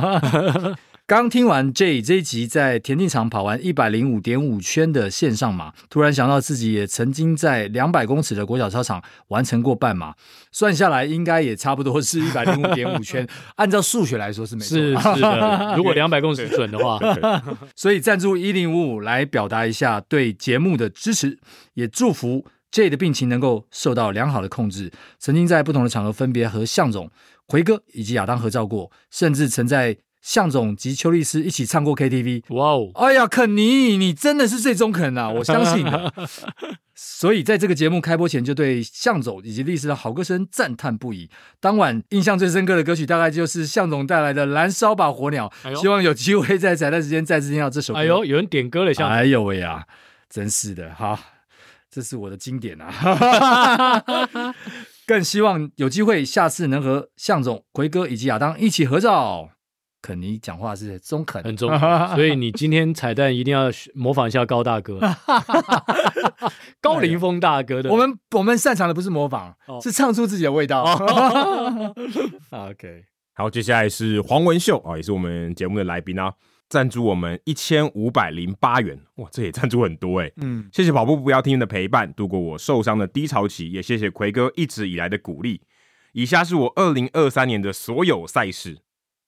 [1.08, 10.16] 刚听完 J 这一集在田径场跑完一百零五点五圈的线上马，突然想到自己也曾经在两百公尺的国小操场完成过半马，
[10.52, 13.26] 算下来应该也差不多是一百零五点五 圈。
[13.56, 15.76] 按照数学来说是没错，是是的。
[15.78, 17.00] 如果两百公尺准的话，
[17.74, 21.40] 所以赞助一零五五来表达一下对节目的支持，
[21.76, 22.46] 也祝福。
[22.70, 27.10] J 的病情能够受到良好的控制，曾经在不同的场合分别和向总、
[27.46, 29.96] 奎哥以及亚当合照过，甚至曾在
[30.28, 32.44] 象总及邱律师一起唱过 KTV。
[32.50, 32.92] 哇哦！
[32.96, 35.30] 哎呀，肯尼，你真的是最中肯啊！
[35.32, 36.14] 我相信的。
[36.94, 41.30] 所以在这个节目开播前，就对向总以及律师的好歌声赞叹不已。
[41.62, 45.48] 当晚印象最深刻的歌曲，大概就是向总带来的《燃烧吧火鸟》。
[45.64, 48.02] 哎、希望有机会在彩蛋时间再次听到这首歌。
[48.02, 49.18] 哎呦，有人点歌了，向总。
[49.18, 49.86] 哎呦喂呀，
[50.30, 51.18] 真是的，哈。
[51.90, 54.04] 这是我的经典啊！
[55.08, 59.52] 更希望有机会下次能和向总、奎哥以及亚当一起合照。
[60.08, 65.02] 肯尼讲话是中肯，很中肯，所以你今天彩蛋一定要模仿一下高大哥，
[66.80, 67.92] 高凌风大哥的。
[67.92, 70.82] 我们我们擅长的不是模仿，哦、是唱出自己的味道。
[70.82, 71.94] 哦、
[72.72, 76.34] OK，好，接下来是黄文秀啊，也是我们节目的来宾啊。
[76.70, 80.32] 赞助我们一千五百零八元，哇，这也赞助很多哎。
[80.38, 85.62] 嗯，谢谢跑步不要停的陪伴，度过我受伤的低潮期，也谢谢奎哥一直以来的鼓励。
[86.14, 88.80] 以下是我二零二三年的所有赛事，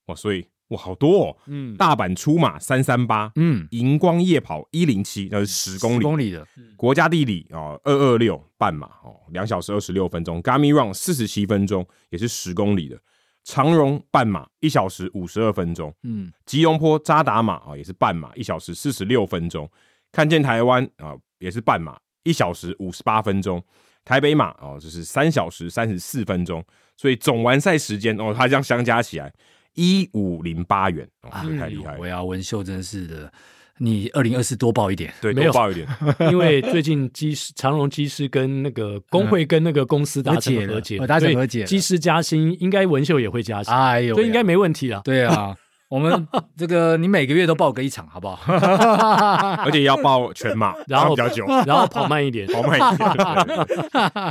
[0.07, 1.37] 哇，所以哇，好多哦。
[1.47, 6.47] 嗯，大阪出马三三八，嗯，荧光夜跑一零七，那是十公里，十公里的。
[6.75, 10.41] 国家地理哦，二二六半马哦，两小时二十六分钟。
[10.41, 12.97] Garmin Run 四十七分钟，也是十公里的。
[13.43, 15.91] 长荣半马一小时五十二分钟。
[16.03, 19.67] 嗯，吉隆坡扎达马啊，也是半马，一小时四十六分钟。
[20.11, 23.63] 看见台湾啊，也是半马，一小时五十八分钟。
[24.05, 26.63] 台北马哦，就是三小时三十四分钟。
[26.95, 29.33] 所以总完赛时间哦，它这样相加起来。
[29.79, 31.97] 一五零八元，哦，这太厉害了！
[31.97, 33.31] 我要文秀，真是的，
[33.77, 35.87] 你二零二四多报一点，对，多报一点，
[36.29, 44.99] 因为最近机师长荣机师跟那个工会跟那个公司达成和解，达成和解，机师加薪，应该文秀也会加薪，哎呦，所以应该没问题了。
[45.05, 45.55] 对啊。
[45.89, 48.37] 我们 这个，你每个月都报个一场，好不好？
[49.65, 53.09] 而且要报全马，然后比较久，然后跑慢一点，跑慢一点。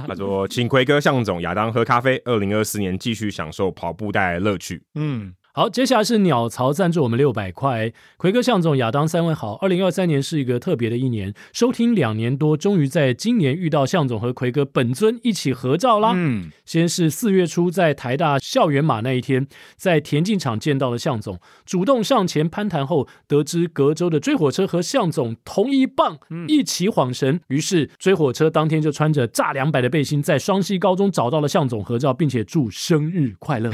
[0.06, 5.34] 他说：“请奎哥、向总、亚当喝咖啡，二零二四年继续享受跑步带来乐趣。”嗯。
[5.54, 7.92] 好，接下来是鸟巢赞助我们六百块。
[8.16, 9.54] 奎哥、向总、亚当三位好。
[9.54, 16.12] 二零二三年是一个特别的一年，收听两年多，终于在今年遇到向总和奎哥本尊一起合照啦。
[16.14, 27.40] 嗯，先是四月初在台大校园马那一天，在田径场见到了向总，主动上前攀谈后，得知隔周的追火车和向总同一棒，一起晃神。
[27.48, 33.70] 于是追火车当天就穿着炸两百的背心，在双溪高中找到了向总合照，并且祝生日快乐。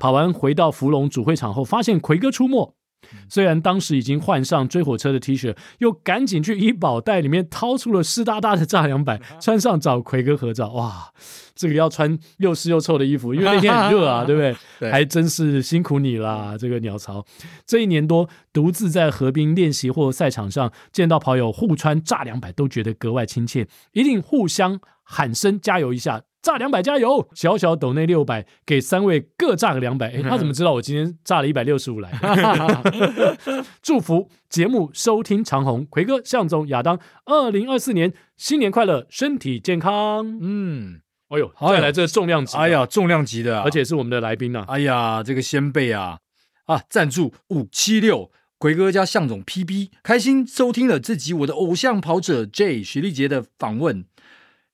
[0.00, 1.10] 跑完回到福隆。
[1.10, 2.74] 主会场后发现奎哥出没，
[3.28, 10.68] 虽然当时已经换上追火车的 T 恤，又赶紧去医保袋里面掏出了湿哒哒的炸两百， 穿上找奎哥合照。
[10.72, 11.12] 哇，
[11.60, 14.56] 这个要穿又湿又臭的衣服，因为那天很热啊， 对不对？
[14.78, 17.22] 对，还真是辛苦你啦，这个鸟巢。
[17.66, 26.22] 这一年多独自在河边练习或赛场上见到跑友互穿炸两百，都觉得格外亲切，一定互相喊声加油一下。
[26.42, 27.28] 炸两百加油！
[27.34, 30.10] 小小抖内六百，给三位各炸个两百。
[30.10, 32.10] 哎， 他怎么知道我今天炸了一百六十五来？
[33.82, 40.38] 祝福节目收听长虹，奎哥、向总、亚当，二零二四年新年快乐，身体健康。
[40.40, 44.64] 嗯，哎呦，再来这个重量级，哎呀，重量级的，而且是我们的来宾呐。
[44.68, 46.18] 哎呀，这个先辈啊
[46.66, 54.04] 啊，赞助五七六，奎哥加向总 PB，开心收听了这集我的偶像跑者 J 徐立杰的访问。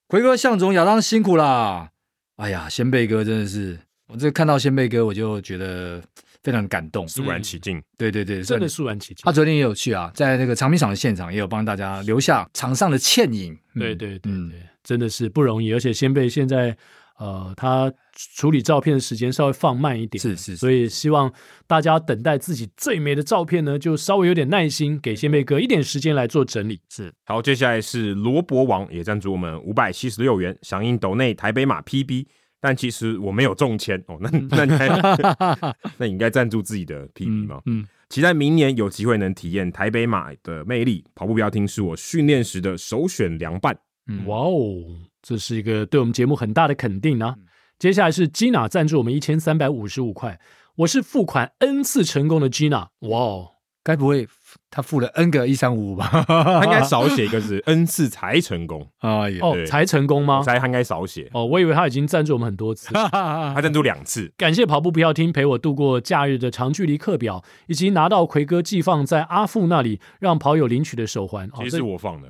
[0.08, 1.90] 奎哥、向总、亚当辛苦啦！
[2.36, 3.78] 哎呀，先辈哥真的是，
[4.08, 6.02] 我这看到先辈哥我就觉得
[6.46, 7.82] 非常感动，肃然起敬。
[7.98, 9.24] 对对对，真的肃然起敬。
[9.24, 13.58] 他昨天也有去啊，在那个长滨场的现场也有帮大家留下场上的倩影。
[13.74, 16.76] 对对对对，真的是不容易，而且仙贝现在。
[17.18, 17.90] 呃，他
[18.36, 21.32] 处理照片的时间稍微放慢一点，是是，是，所以希望
[21.66, 26.78] 大家等待自己最美的照片呢，就稍微有点耐心，给仙贝哥一点时间来做整理。
[26.90, 32.26] 是，好，接下来是罗伯王也赞助我们五百七十六元，响应斗内台北马 PB，
[32.60, 34.88] 但其实我没有中签哦，那那你还
[35.98, 37.60] 那你应该赞助自己的 PB 吗？
[37.66, 41.04] 嗯，嗯，期待明年有机会能体验台北马的魅力。
[41.14, 43.78] 跑步不要听，是我训练时的首选良伴。
[44.08, 44.82] 嗯，哇哦。
[45.22, 47.34] 这是一个对我们节目很大的肯定啊！
[47.80, 50.38] 接下来是 Gina 赞助我们一千三百五十五块，
[50.76, 53.48] 我是付款 N 次成功的 Gina，哇哦，
[53.86, 54.26] 该不会
[54.68, 56.10] 他付了 N 个一三五五吧？
[56.26, 59.20] 他应该少写一个字， N 次才成功啊！
[59.40, 60.42] 哦，才成功吗？
[60.42, 64.32] 才他应该少写哦，我以为他已经赞助我们很多次， 他赞助两次。
[64.36, 72.28] 感谢跑步不要听陪我度过假日的长距离课表，以及拿到奎哥寄放在阿富那里让跑友领取的手环，其实是我放的。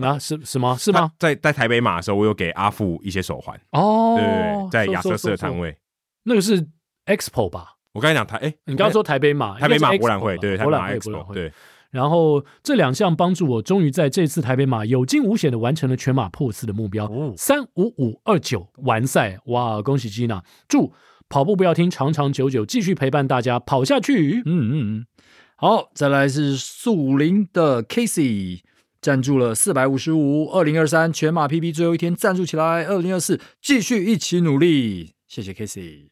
[0.00, 0.74] 那是什么？
[0.78, 1.12] 是吗？
[1.18, 5.76] 在在台北马的时候，我有给阿富一些手环哦，对，对，在亚瑟士的摊位，
[6.24, 6.66] 那个是
[7.06, 7.74] Expo 吧？
[7.92, 11.52] 我刚才讲台，哎，你刚刚说台北马，台北马博览会，对，台北马 Expo，对。
[11.90, 19.82] 然后这两项帮助我，终于在这次台北马有惊无险的完成了全马破四的目标，三五五二九完赛，哇！
[19.82, 20.92] 恭喜吉娜，祝
[21.28, 24.42] 跑步不要停，长长久久，继续陪伴大家跑下去。
[24.44, 25.06] 嗯嗯嗯，
[25.56, 28.60] 好，再来是树林的 Casey。
[29.02, 36.09] 赞助了四百五十五，二零二三全马 PB 最后一天赞助起来，二零二四继续一起努力，谢谢 Casey。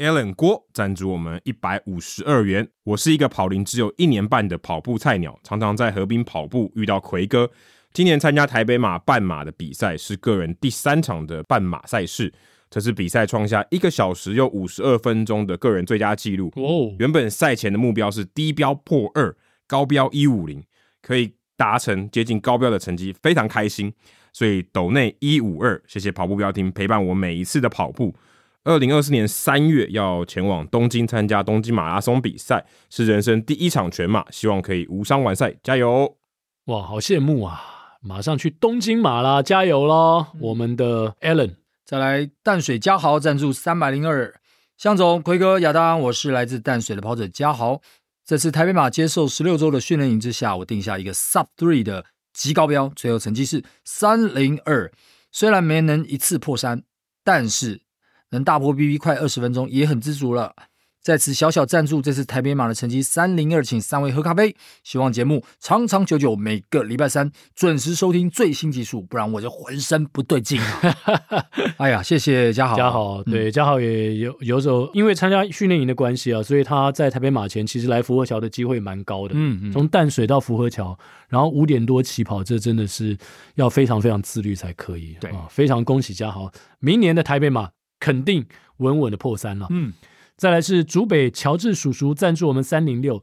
[0.00, 2.66] Alan 郭赞助我们一百五十二元。
[2.84, 7.50] 我是一个跑龄只有一年半的跑步菜鸟，常常在河滨跑步遇到奎哥。
[7.92, 12.32] 今年参加台北马半马的比赛是个人第三场的半马赛事，
[12.70, 16.50] 这次比赛创下一个小时又五十二分钟的个人最佳纪录。
[16.56, 19.36] 哦，原本赛前的目标是低标破二，
[19.66, 20.64] 高标一五零，
[21.02, 21.34] 可以。
[21.60, 23.92] 达成接近高标的成绩，非常开心，
[24.32, 28.14] 所以斗内一五二，谢谢跑步标听陪伴我每一次的跑步。
[28.62, 36.18] 二零二四年三月要前往东京参加东京马拉松比赛，是人生第一场全马，希望可以无伤完赛，加油！
[36.66, 37.96] 哇，好羡慕啊！
[38.02, 40.26] 马上去东京马啦，加油咯！
[40.40, 41.54] 我们的 Allen
[41.86, 44.38] 再来淡水嘉豪赞助三百零二。
[44.76, 47.80] 向总、奎哥、亚当，我是来自淡水的跑者嘉豪。
[48.26, 52.04] 这次台北马接受十六周的训练营之下，我定下一个 Sub Three 的
[52.34, 54.92] 极高标，最后成绩是三零二。
[55.32, 56.82] 虽然没能一次破三，
[57.24, 57.82] 但是
[58.30, 60.54] 能大破 BB 快二十分钟也很知足了。
[61.02, 64.54] 在此小小赞助这次台北马的成绩三零二，请三位喝咖啡。
[64.84, 70.96] 希望节目长长久久，每个礼拜三准时收听最新技术，不然我就浑身不对劲啊！
[71.78, 79.32] 哎呀，谢谢嘉豪，嘉豪，对，嘉豪也有有时候因为参加训练营的关系啊，所以他在台北马前其实来福和桥的机会蛮高的。
[79.34, 80.96] 嗯嗯，从淡水到福和桥，
[81.30, 83.16] 然后五点多起跑，这真的是
[83.54, 85.16] 要非常非常自律才可以。
[85.18, 87.70] 对啊，非常恭喜嘉豪，明年的台北马
[88.00, 88.44] 肯定
[88.78, 89.68] 稳稳的破三了。
[89.70, 89.92] 嗯。
[90.36, 93.22] 再来是竹北乔治叔叔赞助我们三零六，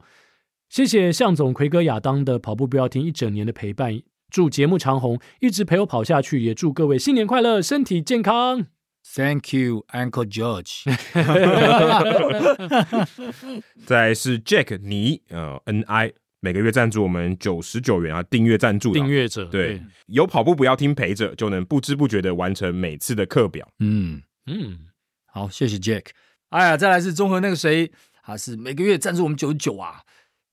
[0.68, 4.00] 谢谢向总、奎哥、亚当的跑步不要停一整年的陪伴，
[4.30, 8.66] 祝节目长红，一直陪我跑下去，也祝各位新年快乐，身体健康。
[9.16, 10.84] Thank you, Uncle George。
[13.84, 23.68] 再来是 Jack 你呃 Ni 每个月赞助我们九十九元啊，订阅赞助订阅者对，对有跑步不要停陪着，就能不知不觉的完成每次的课表。
[23.80, 24.78] 嗯嗯，
[25.26, 26.06] 好，谢谢 Jack。
[26.48, 27.92] 哎呀，再来是综合那个谁，
[28.24, 30.00] 他是每个月赞助我们九十九啊。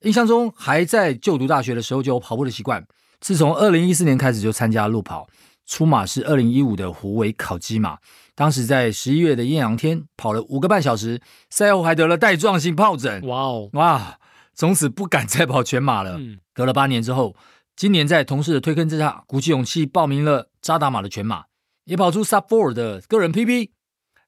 [0.02, 2.86] 印象中还在就读大学的时候就有跑步的习惯，
[3.22, 5.28] 自从二零一四年开始就参加路跑，
[5.66, 7.98] 出马是二零一五的虎尾烤鸡马，
[8.36, 13.26] 当时在十一月的艳阳天跑了五个半小时，赛后还得了带状性疱疹。
[13.26, 14.20] 哇哦哇，
[14.54, 16.18] 从此不敢再跑全马了。
[16.20, 17.36] 嗯、隔了八年之后，
[17.76, 21.46] 今年在同事的推坑之下，鼓起勇气报名了扎达马的全马，
[21.86, 23.70] 也跑出 Sub Four 的个人 PB。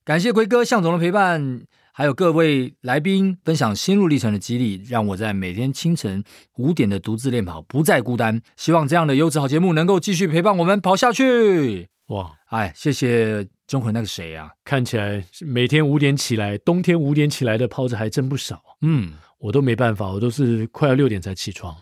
[0.08, 6.24] 感谢奎哥、向总的陪伴，还有各位来宾分享心路历程的激励，让我在每天清晨
[6.55, 8.41] 五点的独自练跑不再孤单。
[8.55, 11.89] 希望这样的优质好节目能够继续陪伴我们跑下去。
[12.05, 14.49] 哇，哎，谢谢中和那个谁啊？
[14.64, 18.64] 看起来每天五点起来，冬天五点起来的跑者还真不少。
[18.84, 21.76] 嗯，我都没办法，我都是快要六点才起床。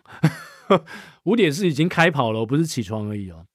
[1.26, 3.46] 五点是已经开跑了，我不是起床而已哦。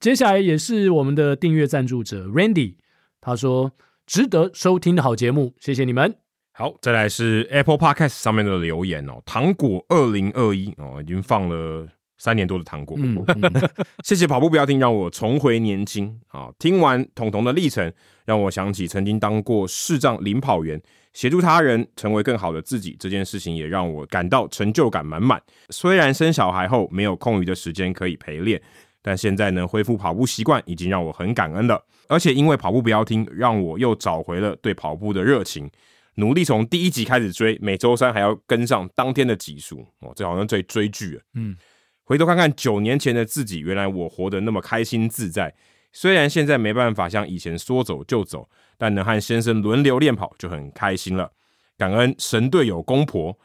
[0.00, 2.76] 接下来也是我们的订阅赞助者 Randy，
[3.20, 3.72] 他说。
[4.10, 6.12] 值得收听的好节目，谢谢你们。
[6.50, 9.22] 好，再来是 Apple Podcast 上面的留言哦。
[9.24, 11.86] 糖果二零二一哦，已经放了
[12.18, 12.98] 三年多的糖果。
[12.98, 13.70] 嗯 嗯、
[14.02, 16.48] 谢谢跑步不要停，让我重回年轻啊！
[16.58, 17.92] 听完彤彤的历程，
[18.24, 20.82] 让我想起曾经当过视障领跑员，
[21.12, 25.40] 协助他人成为更好的自己这件事情，也让我感到成就感满满。
[25.68, 28.60] 虽然生小孩后没有空余的时间可以陪练。
[29.02, 31.84] 但现在呢，恢复跑步习惯已经让我很感恩了。
[32.08, 35.70] 而且因为跑步不要停，让我又找回了对跑步的热情，
[36.16, 39.86] 努力从第一集开始追，每周三还要跟上当天的集数。
[40.00, 41.22] 哦，这好像在追剧了。
[41.34, 41.56] 嗯，
[42.04, 45.54] 回头看看九年前的自己，原来我活得那么开心自在。
[45.92, 51.32] 虽然现在没办法像以前说走就走，但能和先生轮流练跑就很开心了。
[51.78, 53.38] 感恩神队友公婆。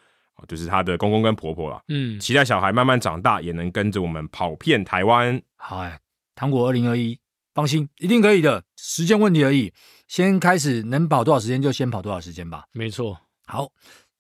[0.48, 5.42] 就是他的公公跟婆婆啦，嗯，期待小孩慢慢长大，也能跟着我们跑遍台湾。
[5.56, 6.00] 好哎，
[6.36, 7.18] 糖果二零二一，
[7.54, 9.74] 放心，一定可以的，时间问题而已。
[10.08, 12.66] 先开始能跑多少时间就先跑多少时间吧。
[12.74, 13.70] 没错，好，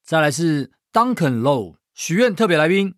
[0.03, 2.95] 再来是 Duncan Low 许愿特别来宾。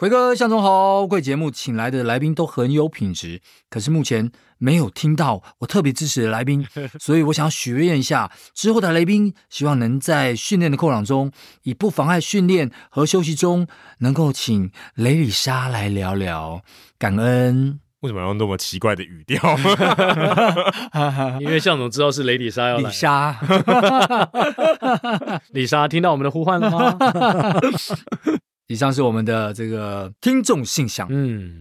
[0.00, 6.66] 奎哥，向总好，贵节目请来的来宾都很有品质，可是目前没有听到我特别支持的来宾，
[6.98, 11.30] 所以我想许愿一下，之后的来宾希望能在训练的空档中，
[11.64, 13.66] 以不妨碍训练和休息中，
[13.98, 16.62] 能够请雷里莎来聊聊，
[16.98, 17.80] 感恩。
[18.00, 19.38] 为什么要用那么奇怪的语调？
[21.40, 22.88] 因为向总知道是雷里莎要来。
[22.88, 23.38] 里莎，
[25.50, 26.96] 里莎 听到我们的呼唤了吗？
[28.70, 31.08] 以上是我们的这个听众信箱。
[31.10, 31.60] 嗯，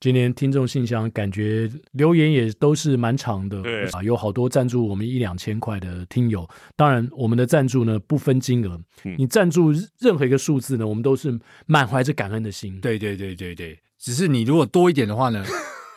[0.00, 6.44] 今年听众信箱感觉留言也都是蛮长的，对啊，有好多赞助我们一两千块的听友。
[6.74, 9.70] 当然，我们的赞助呢不分金额，嗯、你赞助
[10.00, 12.80] 任何一个数字呢，我们都是满怀着感恩的心。
[12.80, 15.44] 对对对对对，只是你如果多一点的话呢，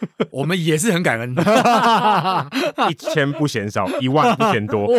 [0.31, 1.43] 我们也是很感恩的。
[2.89, 4.87] 一千不嫌少，一万不嫌多。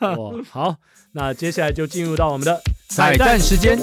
[0.00, 0.76] 哇，好，
[1.12, 2.60] 那接下来就进入到我们的。
[2.88, 3.78] 彩蛋时间。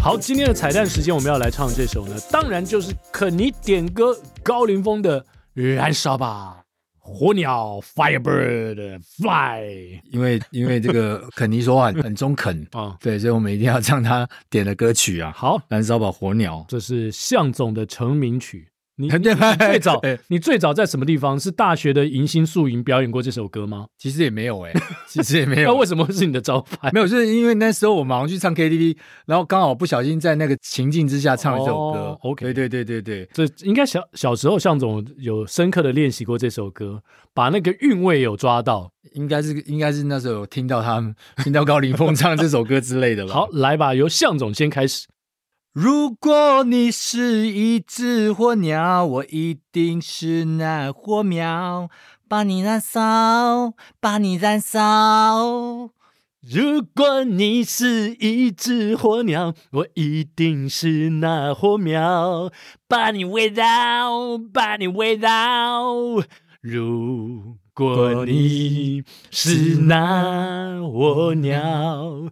[0.00, 5.20] 好，今天的彩蛋时间，我们要来唱这首呢，当然就是肯尼点歌高凌风的
[5.54, 6.58] 《燃烧吧》。
[7.04, 15.32] 火鸟 Firebird Fly，因为因为这个 肯尼说话很，中肯啊，对，所以我们一定要唱他点的歌曲啊。
[15.34, 18.68] 好，燃烧吧火鸟，这是向总的成名曲。
[19.02, 21.40] 你最早，你最早在什么地方？
[21.40, 23.86] 是大学的迎新宿营表演过这首歌吗？
[23.96, 25.72] 其实也没有哎、欸， 其实也没有。
[25.72, 26.90] 那为什么会是你的招牌？
[26.92, 31.98] 没有，就是因为那时候我忙去唱 KTV，然后刚好不小心在那个情境之下唱了这首歌。
[31.98, 38.92] 哦、OK，对对对对对，这应该小小时候向总有深刻的练习过这首歌，把那个韵味有抓到。
[39.14, 43.32] 应该是应该是那时候有听到他们听到高凌风唱这首歌之类的吧。
[43.32, 45.06] 好，来吧，由向总先开始。
[45.72, 51.88] 如果你是一只火鸟，我一定是那火苗，
[52.28, 55.88] 把你燃烧，把你燃烧。
[56.42, 62.52] 如果你是一只火鸟，我一定是那火苗，
[62.86, 65.86] 把你围绕，把你围绕。
[66.60, 72.30] 如果你是那火鸟。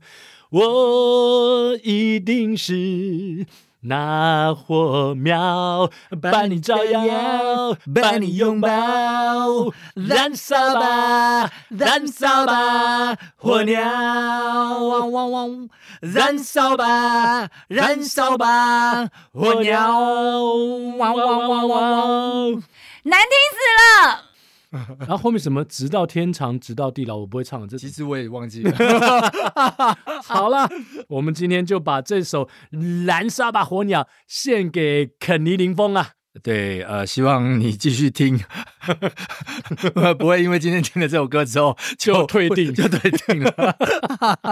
[0.51, 3.47] 我一定是
[3.83, 5.89] 那火苗，
[6.21, 8.69] 把你照耀，把你拥抱，
[9.95, 13.81] 燃烧吧，燃烧吧，火鸟，
[14.81, 15.69] 汪汪汪，
[16.01, 19.89] 燃烧吧，燃烧吧，火鸟，
[20.99, 22.53] 汪汪汪汪，
[23.05, 23.57] 难听死
[24.09, 24.30] 了。
[24.99, 25.65] 然后后面什么？
[25.65, 27.67] 直到天长，直到地老，我不会唱了。
[27.67, 28.73] 这其实我也忘记了。
[30.23, 30.69] 好了，
[31.09, 32.47] 我们今天就把这首
[33.07, 36.11] 《燃烧吧火鸟》献给肯尼林峰啊。
[36.43, 38.41] 对，呃，希望你继续听，
[40.19, 43.77] 不会因为今天听了这首歌之后就退订，就退订了。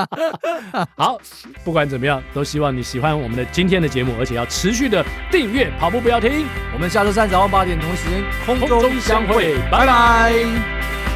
[0.97, 1.18] 好，
[1.64, 6.47] 不管怎么样，都希望你喜欢我们的今天的节目，而且要持续的订阅跑步不要停。
[6.74, 11.07] 我们下周三早上八点同一时间空中相会，拜拜。